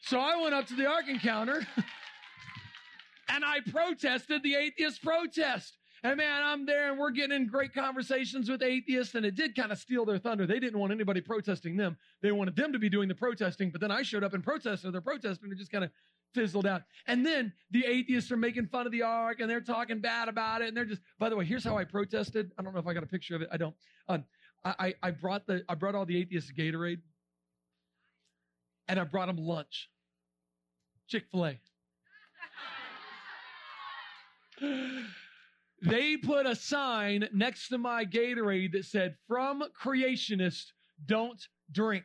[0.02, 1.66] So I went up to the Ark encounter
[3.30, 5.78] and I protested the atheist protest.
[6.04, 9.56] And man, I'm there and we're getting in great conversations with atheists and it did
[9.56, 10.46] kind of steal their thunder.
[10.46, 11.96] They didn't want anybody protesting them.
[12.20, 14.92] They wanted them to be doing the protesting, but then I showed up and protested
[14.92, 15.90] their protest and it just kind of
[16.34, 16.82] fizzled out.
[17.06, 20.60] And then the atheists are making fun of the ark and they're talking bad about
[20.60, 20.68] it.
[20.68, 22.50] And they're just, by the way, here's how I protested.
[22.58, 23.48] I don't know if I got a picture of it.
[23.50, 23.74] I don't.
[24.06, 24.24] Um,
[24.62, 27.00] I, I brought the, I brought all the atheists Gatorade
[28.88, 29.88] and I brought them lunch.
[31.08, 31.60] Chick-fil-A.
[35.84, 40.72] They put a sign next to my Gatorade that said, from creationist,
[41.04, 42.04] don't drink.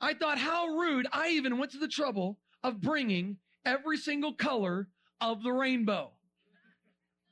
[0.00, 1.06] I thought, how rude.
[1.12, 4.88] I even went to the trouble of bringing every single color
[5.20, 6.10] of the rainbow.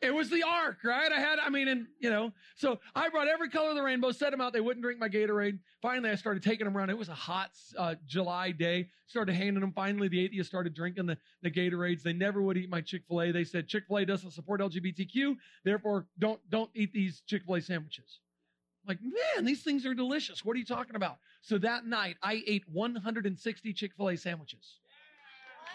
[0.05, 1.11] It was the ark, right?
[1.11, 4.13] I had, I mean, and you know, so I brought every color of the rainbow,
[4.13, 4.53] set them out.
[4.53, 5.59] They wouldn't drink my Gatorade.
[5.81, 6.91] Finally, I started taking them around.
[6.91, 8.89] It was a hot uh, July day.
[9.07, 9.73] Started handing them.
[9.73, 12.03] Finally, the atheists started drinking the, the Gatorades.
[12.03, 13.33] They never would eat my Chick-fil-A.
[13.33, 15.37] They said Chick-fil-A doesn't support LGBTQ.
[15.65, 18.21] Therefore, don't, don't eat these Chick-fil-A sandwiches.
[18.87, 20.45] Like, man, these things are delicious.
[20.45, 21.17] What are you talking about?
[21.41, 24.81] So that night, I ate 160 Chick-fil-A sandwiches.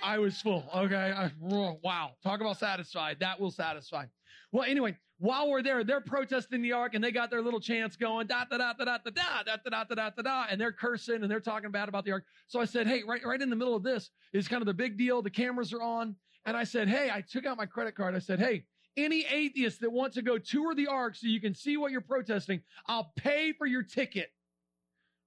[0.03, 0.69] I was full.
[0.75, 0.95] Okay.
[0.95, 2.11] I, wow.
[2.23, 3.17] Talk about satisfied.
[3.19, 4.05] That will satisfy.
[4.51, 7.95] Well, anyway, while we're there, they're protesting the ark and they got their little chants
[7.95, 10.59] going, da da da da da da da da da da da da da, and
[10.59, 12.23] they're cursing and they're talking bad about the ark.
[12.47, 14.73] So I said, hey, right, right in the middle of this is kind of the
[14.73, 15.21] big deal.
[15.21, 16.15] The cameras are on.
[16.45, 18.15] And I said, hey, I took out my credit card.
[18.15, 18.63] I said, hey,
[18.97, 22.01] any atheist that wants to go tour the ark so you can see what you're
[22.01, 24.31] protesting, I'll pay for your ticket.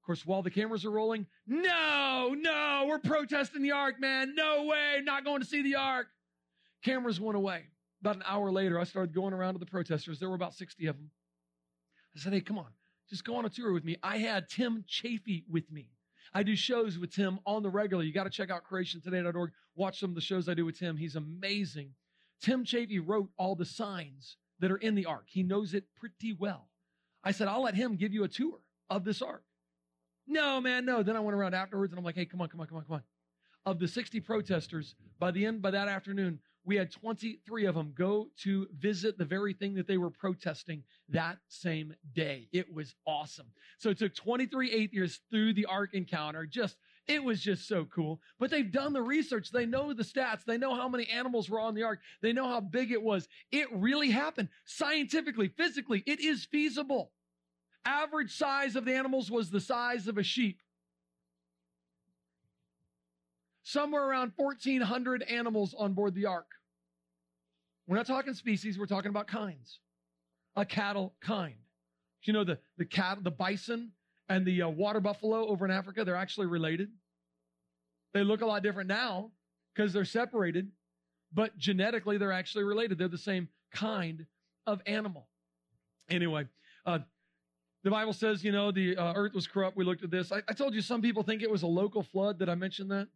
[0.03, 4.35] Of course, while the cameras are rolling, no, no, we're protesting the ark, man.
[4.35, 6.09] No way, not going to see the ark.
[6.83, 7.67] Cameras went away.
[8.01, 10.19] About an hour later, I started going around to the protesters.
[10.19, 11.13] There were about 60 of them.
[12.17, 12.67] I said, hey, come on,
[13.09, 13.97] just go on a tour with me.
[14.03, 15.87] I had Tim Chaffey with me.
[16.35, 18.03] I do shows with Tim on the regular.
[18.03, 19.53] You got to check out creationtoday.org.
[19.77, 20.97] Watch some of the shows I do with Tim.
[20.97, 21.91] He's amazing.
[22.41, 25.27] Tim Chaffey wrote all the signs that are in the ark.
[25.29, 26.67] He knows it pretty well.
[27.23, 28.59] I said, I'll let him give you a tour
[28.91, 29.45] of this ark.
[30.27, 31.03] No, man, no.
[31.03, 32.85] Then I went around afterwards and I'm like, hey, come on, come on, come on,
[32.85, 33.03] come on.
[33.65, 37.93] Of the 60 protesters, by the end, by that afternoon, we had 23 of them
[37.97, 42.49] go to visit the very thing that they were protesting that same day.
[42.53, 43.47] It was awesome.
[43.79, 46.47] So it took 23 atheists through the Ark encounter.
[46.47, 46.77] Just,
[47.09, 48.21] it was just so cool.
[48.39, 49.51] But they've done the research.
[49.51, 50.45] They know the stats.
[50.45, 52.01] They know how many animals were on the Ark.
[52.21, 53.27] They know how big it was.
[53.51, 54.49] It really happened.
[54.65, 57.13] Scientifically, physically, it is feasible.
[57.85, 60.61] Average size of the animals was the size of a sheep.
[63.65, 66.47] Somewhere around 1,400 animals on board the ark.
[67.87, 69.81] We're not talking species, we're talking about kinds.
[70.57, 71.55] A cattle kind.
[72.23, 73.93] You know, the, the cattle, the bison
[74.29, 76.91] and the uh, water buffalo over in Africa, they're actually related.
[78.15, 79.31] They look a lot different now
[79.75, 80.71] because they're separated,
[81.33, 82.99] but genetically they're actually related.
[82.99, 84.27] They're the same kind
[84.67, 85.29] of animal.
[86.09, 86.47] Anyway,
[86.87, 87.01] uh,
[87.85, 89.77] the Bible says, you know, the uh, earth was corrupt.
[89.77, 90.31] We looked at this.
[90.31, 92.39] I, I, told you some people think it was a local flood.
[92.39, 93.09] Did I mention that?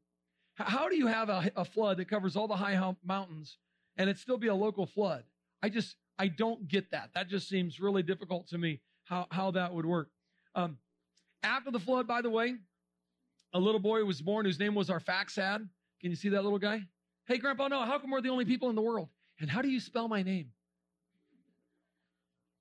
[0.60, 3.58] H- how do you have a, a, flood that covers all the high mountains
[3.96, 5.22] and it still be a local flood?
[5.62, 7.10] I just, I don't get that.
[7.14, 10.10] That just seems really difficult to me how, how that would work.
[10.54, 10.78] Um,
[11.42, 12.56] after the flood, by the way,
[13.52, 15.68] a little boy was born whose name was Arphaxad.
[16.00, 16.82] Can you see that little guy?
[17.26, 19.08] Hey, Grandpa, no, how come we're the only people in the world?
[19.38, 20.50] And how do you spell my name?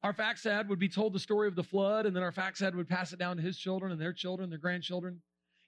[0.05, 3.17] Arphaxad would be told the story of the flood, and then Arphaxad would pass it
[3.17, 5.19] down to his children and their children, their grandchildren.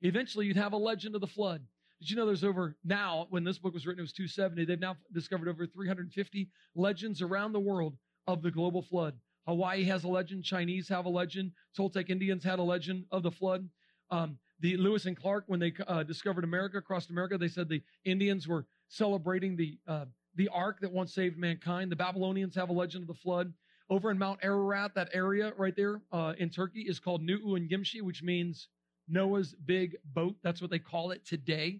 [0.01, 1.63] Eventually, you'd have a legend of the flood.
[1.99, 4.65] Did you know there's over now, when this book was written, it was 270.
[4.65, 9.15] They've now discovered over 350 legends around the world of the global flood.
[9.47, 10.43] Hawaii has a legend.
[10.43, 11.51] Chinese have a legend.
[11.75, 13.67] Toltec Indians had a legend of the flood.
[14.11, 17.81] Um, the Lewis and Clark, when they uh, discovered America, across America, they said the
[18.05, 21.91] Indians were celebrating the uh, the ark that once saved mankind.
[21.91, 23.51] The Babylonians have a legend of the flood.
[23.89, 27.69] Over in Mount Ararat, that area right there uh, in Turkey is called Nu'u and
[27.69, 28.67] Gimshi, which means
[29.07, 30.35] Noah's big boat.
[30.43, 31.79] That's what they call it today.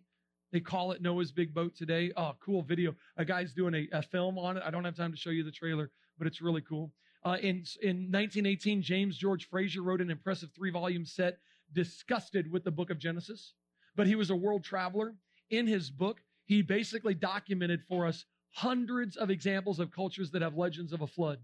[0.54, 2.14] They call it Noah's big boat today.
[2.16, 2.96] Oh, cool video.
[3.18, 4.64] A guy's doing a, a film on it.
[4.66, 6.94] I don't have time to show you the trailer, but it's really cool.
[7.26, 11.40] Uh, in, in 1918, James George Frazer wrote an impressive three volume set,
[11.74, 13.54] disgusted with the book of Genesis.
[13.98, 15.16] But he was a world traveler.
[15.50, 20.56] In his book, he basically documented for us hundreds of examples of cultures that have
[20.56, 21.40] legends of a flood.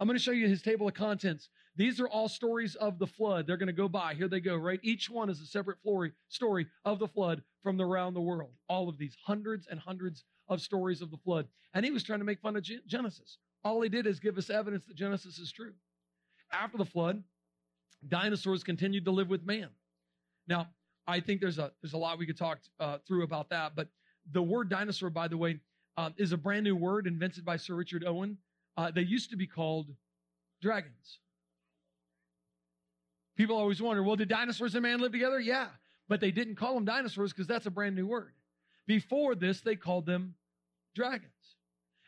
[0.00, 1.48] I'm going to show you his table of contents.
[1.76, 3.46] These are all stories of the flood.
[3.46, 4.14] They're going to go by.
[4.14, 4.80] Here they go, right?
[4.82, 5.78] Each one is a separate
[6.28, 8.50] story of the flood from around the world.
[8.68, 11.46] All of these hundreds and hundreds of stories of the flood.
[11.74, 13.38] And he was trying to make fun of Genesis.
[13.64, 15.72] All he did is give us evidence that Genesis is true.
[16.52, 17.22] After the flood,
[18.06, 19.68] dinosaurs continued to live with man.
[20.46, 20.68] Now,
[21.06, 23.88] I think there's a there's a lot we could talk uh, through about that, but
[24.32, 25.58] the word dinosaur, by the way,
[25.96, 28.38] um, is a brand new word invented by Sir Richard Owen.
[28.78, 29.92] Uh, they used to be called
[30.62, 31.18] dragons.
[33.36, 35.40] People always wonder, well, did dinosaurs and man live together?
[35.40, 35.66] Yeah,
[36.08, 38.34] but they didn't call them dinosaurs because that's a brand new word.
[38.86, 40.36] Before this, they called them
[40.94, 41.32] dragons.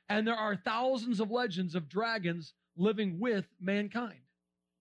[0.08, 4.20] And there are thousands of legends of dragons living with mankind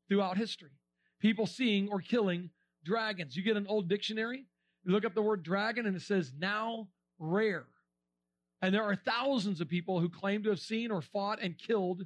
[0.09, 0.77] throughout history.
[1.19, 2.51] People seeing or killing
[2.85, 3.35] dragons.
[3.35, 4.45] You get an old dictionary,
[4.85, 6.87] you look up the word dragon, and it says now
[7.17, 7.65] rare.
[8.61, 12.05] And there are thousands of people who claim to have seen or fought and killed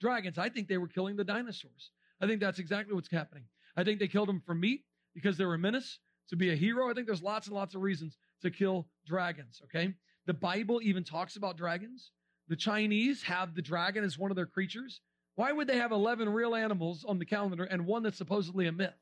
[0.00, 0.38] dragons.
[0.38, 1.90] I think they were killing the dinosaurs.
[2.20, 3.44] I think that's exactly what's happening.
[3.76, 4.84] I think they killed them for meat
[5.14, 5.98] because they were a menace,
[6.28, 6.90] to be a hero.
[6.90, 9.94] I think there's lots and lots of reasons to kill dragons, okay?
[10.26, 12.12] The Bible even talks about dragons.
[12.48, 15.00] The Chinese have the dragon as one of their creatures.
[15.34, 18.72] Why would they have 11 real animals on the calendar and one that's supposedly a
[18.72, 18.94] myth?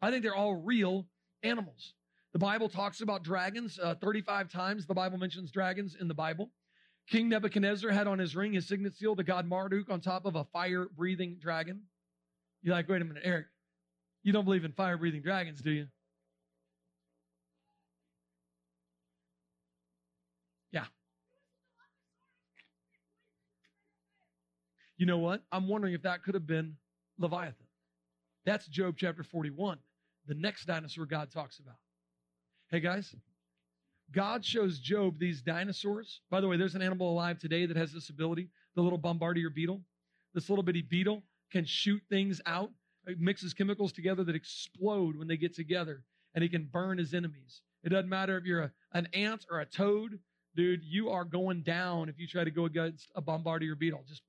[0.00, 1.06] I think they're all real
[1.42, 1.94] animals.
[2.32, 4.86] The Bible talks about dragons uh, 35 times.
[4.86, 6.50] The Bible mentions dragons in the Bible.
[7.08, 10.36] King Nebuchadnezzar had on his ring his signet seal, the god Marduk, on top of
[10.36, 11.82] a fire breathing dragon.
[12.62, 13.46] You're like, wait a minute, Eric,
[14.22, 15.86] you don't believe in fire breathing dragons, do you?
[20.70, 20.84] Yeah.
[24.98, 25.42] You know what?
[25.50, 26.76] I'm wondering if that could have been
[27.18, 27.66] Leviathan.
[28.44, 29.78] That's Job chapter 41,
[30.26, 31.76] the next dinosaur God talks about.
[32.70, 33.16] Hey, guys,
[34.12, 36.20] God shows Job these dinosaurs.
[36.30, 39.48] By the way, there's an animal alive today that has this ability the little bombardier
[39.48, 39.80] beetle.
[40.34, 42.70] This little bitty beetle can shoot things out.
[43.06, 46.04] It mixes chemicals together that explode when they get together,
[46.34, 47.62] and he can burn his enemies.
[47.84, 50.18] It doesn't matter if you're a, an ant or a toad,
[50.54, 54.04] dude, you are going down if you try to go against a bombardier beetle.
[54.06, 54.22] Just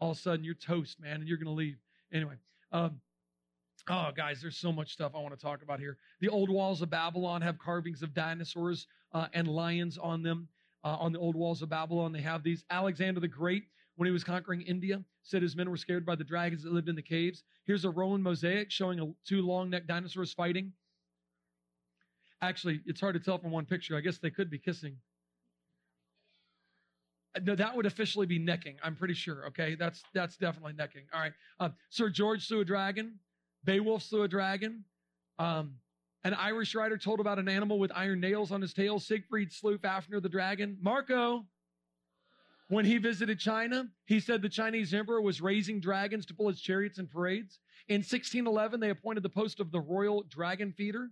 [0.00, 1.76] all of a sudden, you're toast, man, and you're going to leave.
[2.12, 2.34] Anyway,
[2.72, 3.00] um,
[3.88, 5.98] Oh, guys, there's so much stuff I want to talk about here.
[6.20, 10.48] The old walls of Babylon have carvings of dinosaurs uh, and lions on them.
[10.84, 12.64] Uh, on the old walls of Babylon, they have these.
[12.70, 13.64] Alexander the Great,
[13.96, 16.88] when he was conquering India, said his men were scared by the dragons that lived
[16.88, 17.42] in the caves.
[17.66, 20.72] Here's a Roman mosaic showing a, two long necked dinosaurs fighting.
[22.42, 23.96] Actually, it's hard to tell from one picture.
[23.96, 24.96] I guess they could be kissing.
[27.42, 28.76] No, that would officially be necking.
[28.82, 29.46] I'm pretty sure.
[29.46, 31.02] Okay, that's that's definitely necking.
[31.12, 31.32] All right.
[31.58, 33.18] Uh, Sir George slew a dragon.
[33.64, 34.84] Beowulf slew a dragon.
[35.38, 35.76] Um,
[36.22, 38.98] an Irish writer told about an animal with iron nails on his tail.
[38.98, 40.78] Siegfried slew Fafnir the dragon.
[40.80, 41.44] Marco,
[42.68, 46.60] when he visited China, he said the Chinese emperor was raising dragons to pull his
[46.60, 47.58] chariots in parades.
[47.88, 51.10] In 1611, they appointed the post of the royal dragon feeder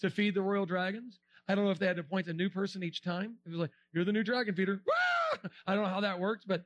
[0.00, 1.20] to feed the royal dragons.
[1.48, 3.36] I don't know if they had to appoint a new person each time.
[3.46, 4.82] It was like, you're the new dragon feeder.
[5.66, 6.64] I don't know how that works, but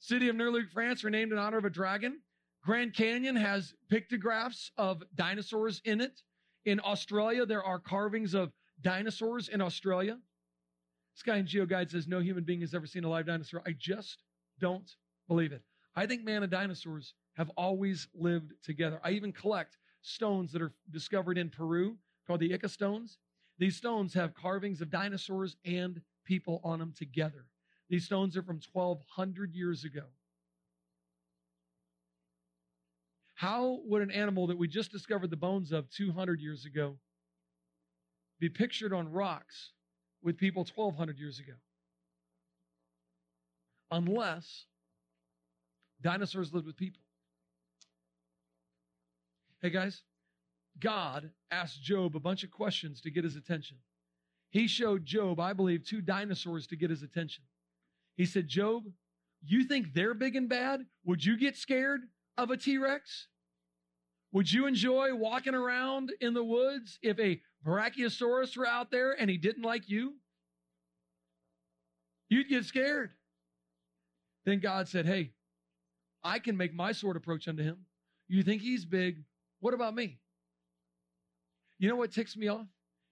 [0.00, 2.20] city of Nerluc, France, are named in honor of a dragon.
[2.68, 6.20] Grand Canyon has pictographs of dinosaurs in it.
[6.66, 8.52] In Australia, there are carvings of
[8.82, 10.18] dinosaurs in Australia.
[11.14, 13.62] This guy in GeoGuide says no human being has ever seen a live dinosaur.
[13.66, 14.22] I just
[14.60, 14.96] don't
[15.28, 15.62] believe it.
[15.96, 19.00] I think man and dinosaurs have always lived together.
[19.02, 21.96] I even collect stones that are discovered in Peru
[22.26, 23.16] called the Ica stones.
[23.56, 27.46] These stones have carvings of dinosaurs and people on them together.
[27.88, 30.02] These stones are from 1200 years ago.
[33.38, 36.96] How would an animal that we just discovered the bones of 200 years ago
[38.40, 39.70] be pictured on rocks
[40.24, 41.52] with people 1200 years ago?
[43.92, 44.64] Unless
[46.02, 47.00] dinosaurs lived with people.
[49.62, 50.02] Hey guys,
[50.80, 53.76] God asked Job a bunch of questions to get his attention.
[54.50, 57.44] He showed Job, I believe, two dinosaurs to get his attention.
[58.16, 58.82] He said, Job,
[59.46, 60.80] you think they're big and bad?
[61.04, 62.00] Would you get scared
[62.38, 63.26] of a T Rex?
[64.32, 69.28] Would you enjoy walking around in the woods if a Brachiosaurus were out there and
[69.28, 70.14] he didn't like you?
[72.28, 73.10] You'd get scared.
[74.44, 75.32] Then God said, Hey,
[76.22, 77.78] I can make my sword approach unto him.
[78.28, 79.24] You think he's big?
[79.60, 80.18] What about me?
[81.78, 82.66] You know what ticks me off?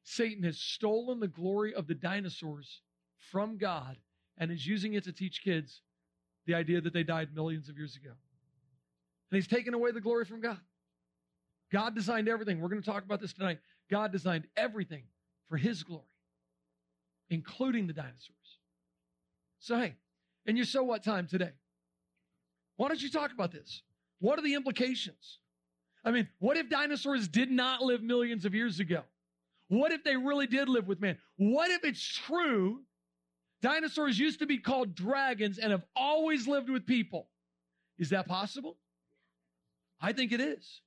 [0.04, 2.82] Satan has stolen the glory of the dinosaurs
[3.30, 3.96] from God
[4.38, 5.80] and is using it to teach kids
[6.46, 8.12] the idea that they died millions of years ago.
[9.30, 10.58] And he's taken away the glory from God.
[11.72, 12.60] God designed everything.
[12.60, 13.58] We're going to talk about this tonight.
[13.90, 15.02] God designed everything
[15.48, 16.04] for his glory,
[17.30, 18.58] including the dinosaurs.
[19.58, 19.94] So, hey,
[20.44, 21.50] in your so what time today,
[22.76, 23.82] why don't you talk about this?
[24.20, 25.38] What are the implications?
[26.04, 29.02] I mean, what if dinosaurs did not live millions of years ago?
[29.68, 31.18] What if they really did live with man?
[31.36, 32.80] What if it's true
[33.62, 37.28] Dinosaurs used to be called dragons and have always lived with people.
[37.98, 38.76] Is that possible?
[40.00, 40.82] I think it is.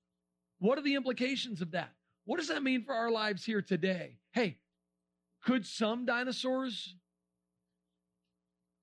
[0.59, 1.91] What are the implications of that?
[2.25, 4.17] What does that mean for our lives here today?
[4.33, 4.57] Hey,
[5.43, 6.95] could some dinosaurs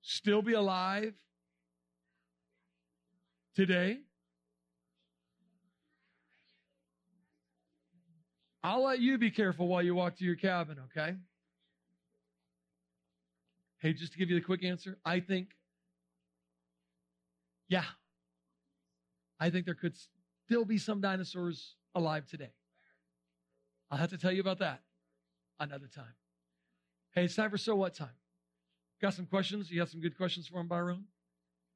[0.02, 1.14] still be alive
[3.54, 3.98] today?
[8.62, 11.14] I'll let you be careful while you walk to your cabin, okay?
[13.78, 15.50] Hey, just to give you the quick answer, I think,
[17.68, 17.84] yeah,
[19.38, 19.94] I think there could
[20.46, 22.52] still be some dinosaurs alive today.
[23.90, 24.82] I'll have to tell you about that
[25.58, 26.14] another time.
[27.14, 28.16] Hey, it's time for so what time?
[29.02, 29.70] Got some questions?
[29.70, 31.04] You have some good questions for him, Byron?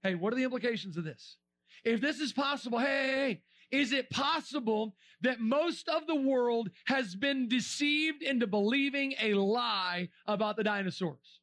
[0.03, 1.39] Hey, what are the implications of this?
[1.85, 6.71] If this is possible, hey, hey, hey, is it possible that most of the world
[6.87, 11.41] has been deceived into believing a lie about the dinosaurs?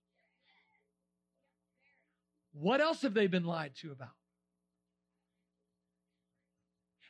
[2.53, 4.16] What else have they been lied to about?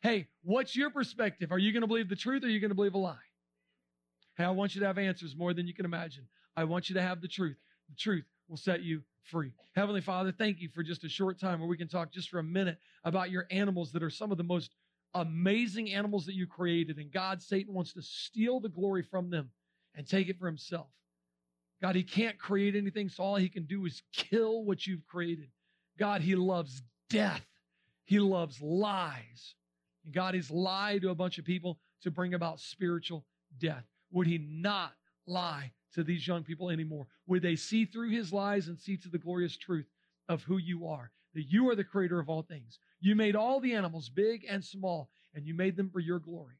[0.01, 1.51] Hey, what's your perspective?
[1.51, 3.15] Are you going to believe the truth or are you going to believe a lie?
[4.37, 6.27] Hey, I want you to have answers more than you can imagine.
[6.55, 7.57] I want you to have the truth.
[7.89, 9.51] The truth will set you free.
[9.75, 12.39] Heavenly Father, thank you for just a short time where we can talk just for
[12.39, 14.75] a minute about your animals that are some of the most
[15.13, 16.97] amazing animals that you created.
[16.97, 19.49] And God, Satan wants to steal the glory from them
[19.95, 20.87] and take it for himself.
[21.81, 25.49] God, he can't create anything, so all he can do is kill what you've created.
[25.99, 27.45] God, he loves death.
[28.05, 29.55] He loves lies.
[30.07, 33.25] And God, he's lied to a bunch of people to bring about spiritual
[33.59, 33.83] death.
[34.11, 34.93] Would he not
[35.27, 37.07] lie to these young people anymore?
[37.27, 39.87] Would they see through his lies and see to the glorious truth
[40.29, 41.11] of who you are?
[41.33, 42.79] That you are the creator of all things.
[43.01, 46.55] You made all the animals, big and small, and you made them for your glory.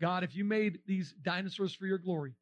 [0.00, 2.34] God, if you made these dinosaurs for your glory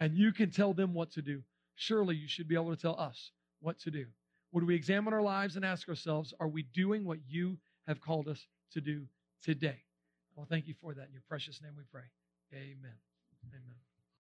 [0.00, 1.42] and you can tell them what to do,
[1.74, 4.06] surely you should be able to tell us what to do.
[4.52, 8.28] Would we examine our lives and ask ourselves, are we doing what you have called
[8.28, 9.06] us to do
[9.42, 9.82] today?
[10.34, 11.06] Well, thank you for that.
[11.06, 12.04] In your precious name we pray.
[12.52, 12.98] Amen.
[13.52, 13.93] Amen.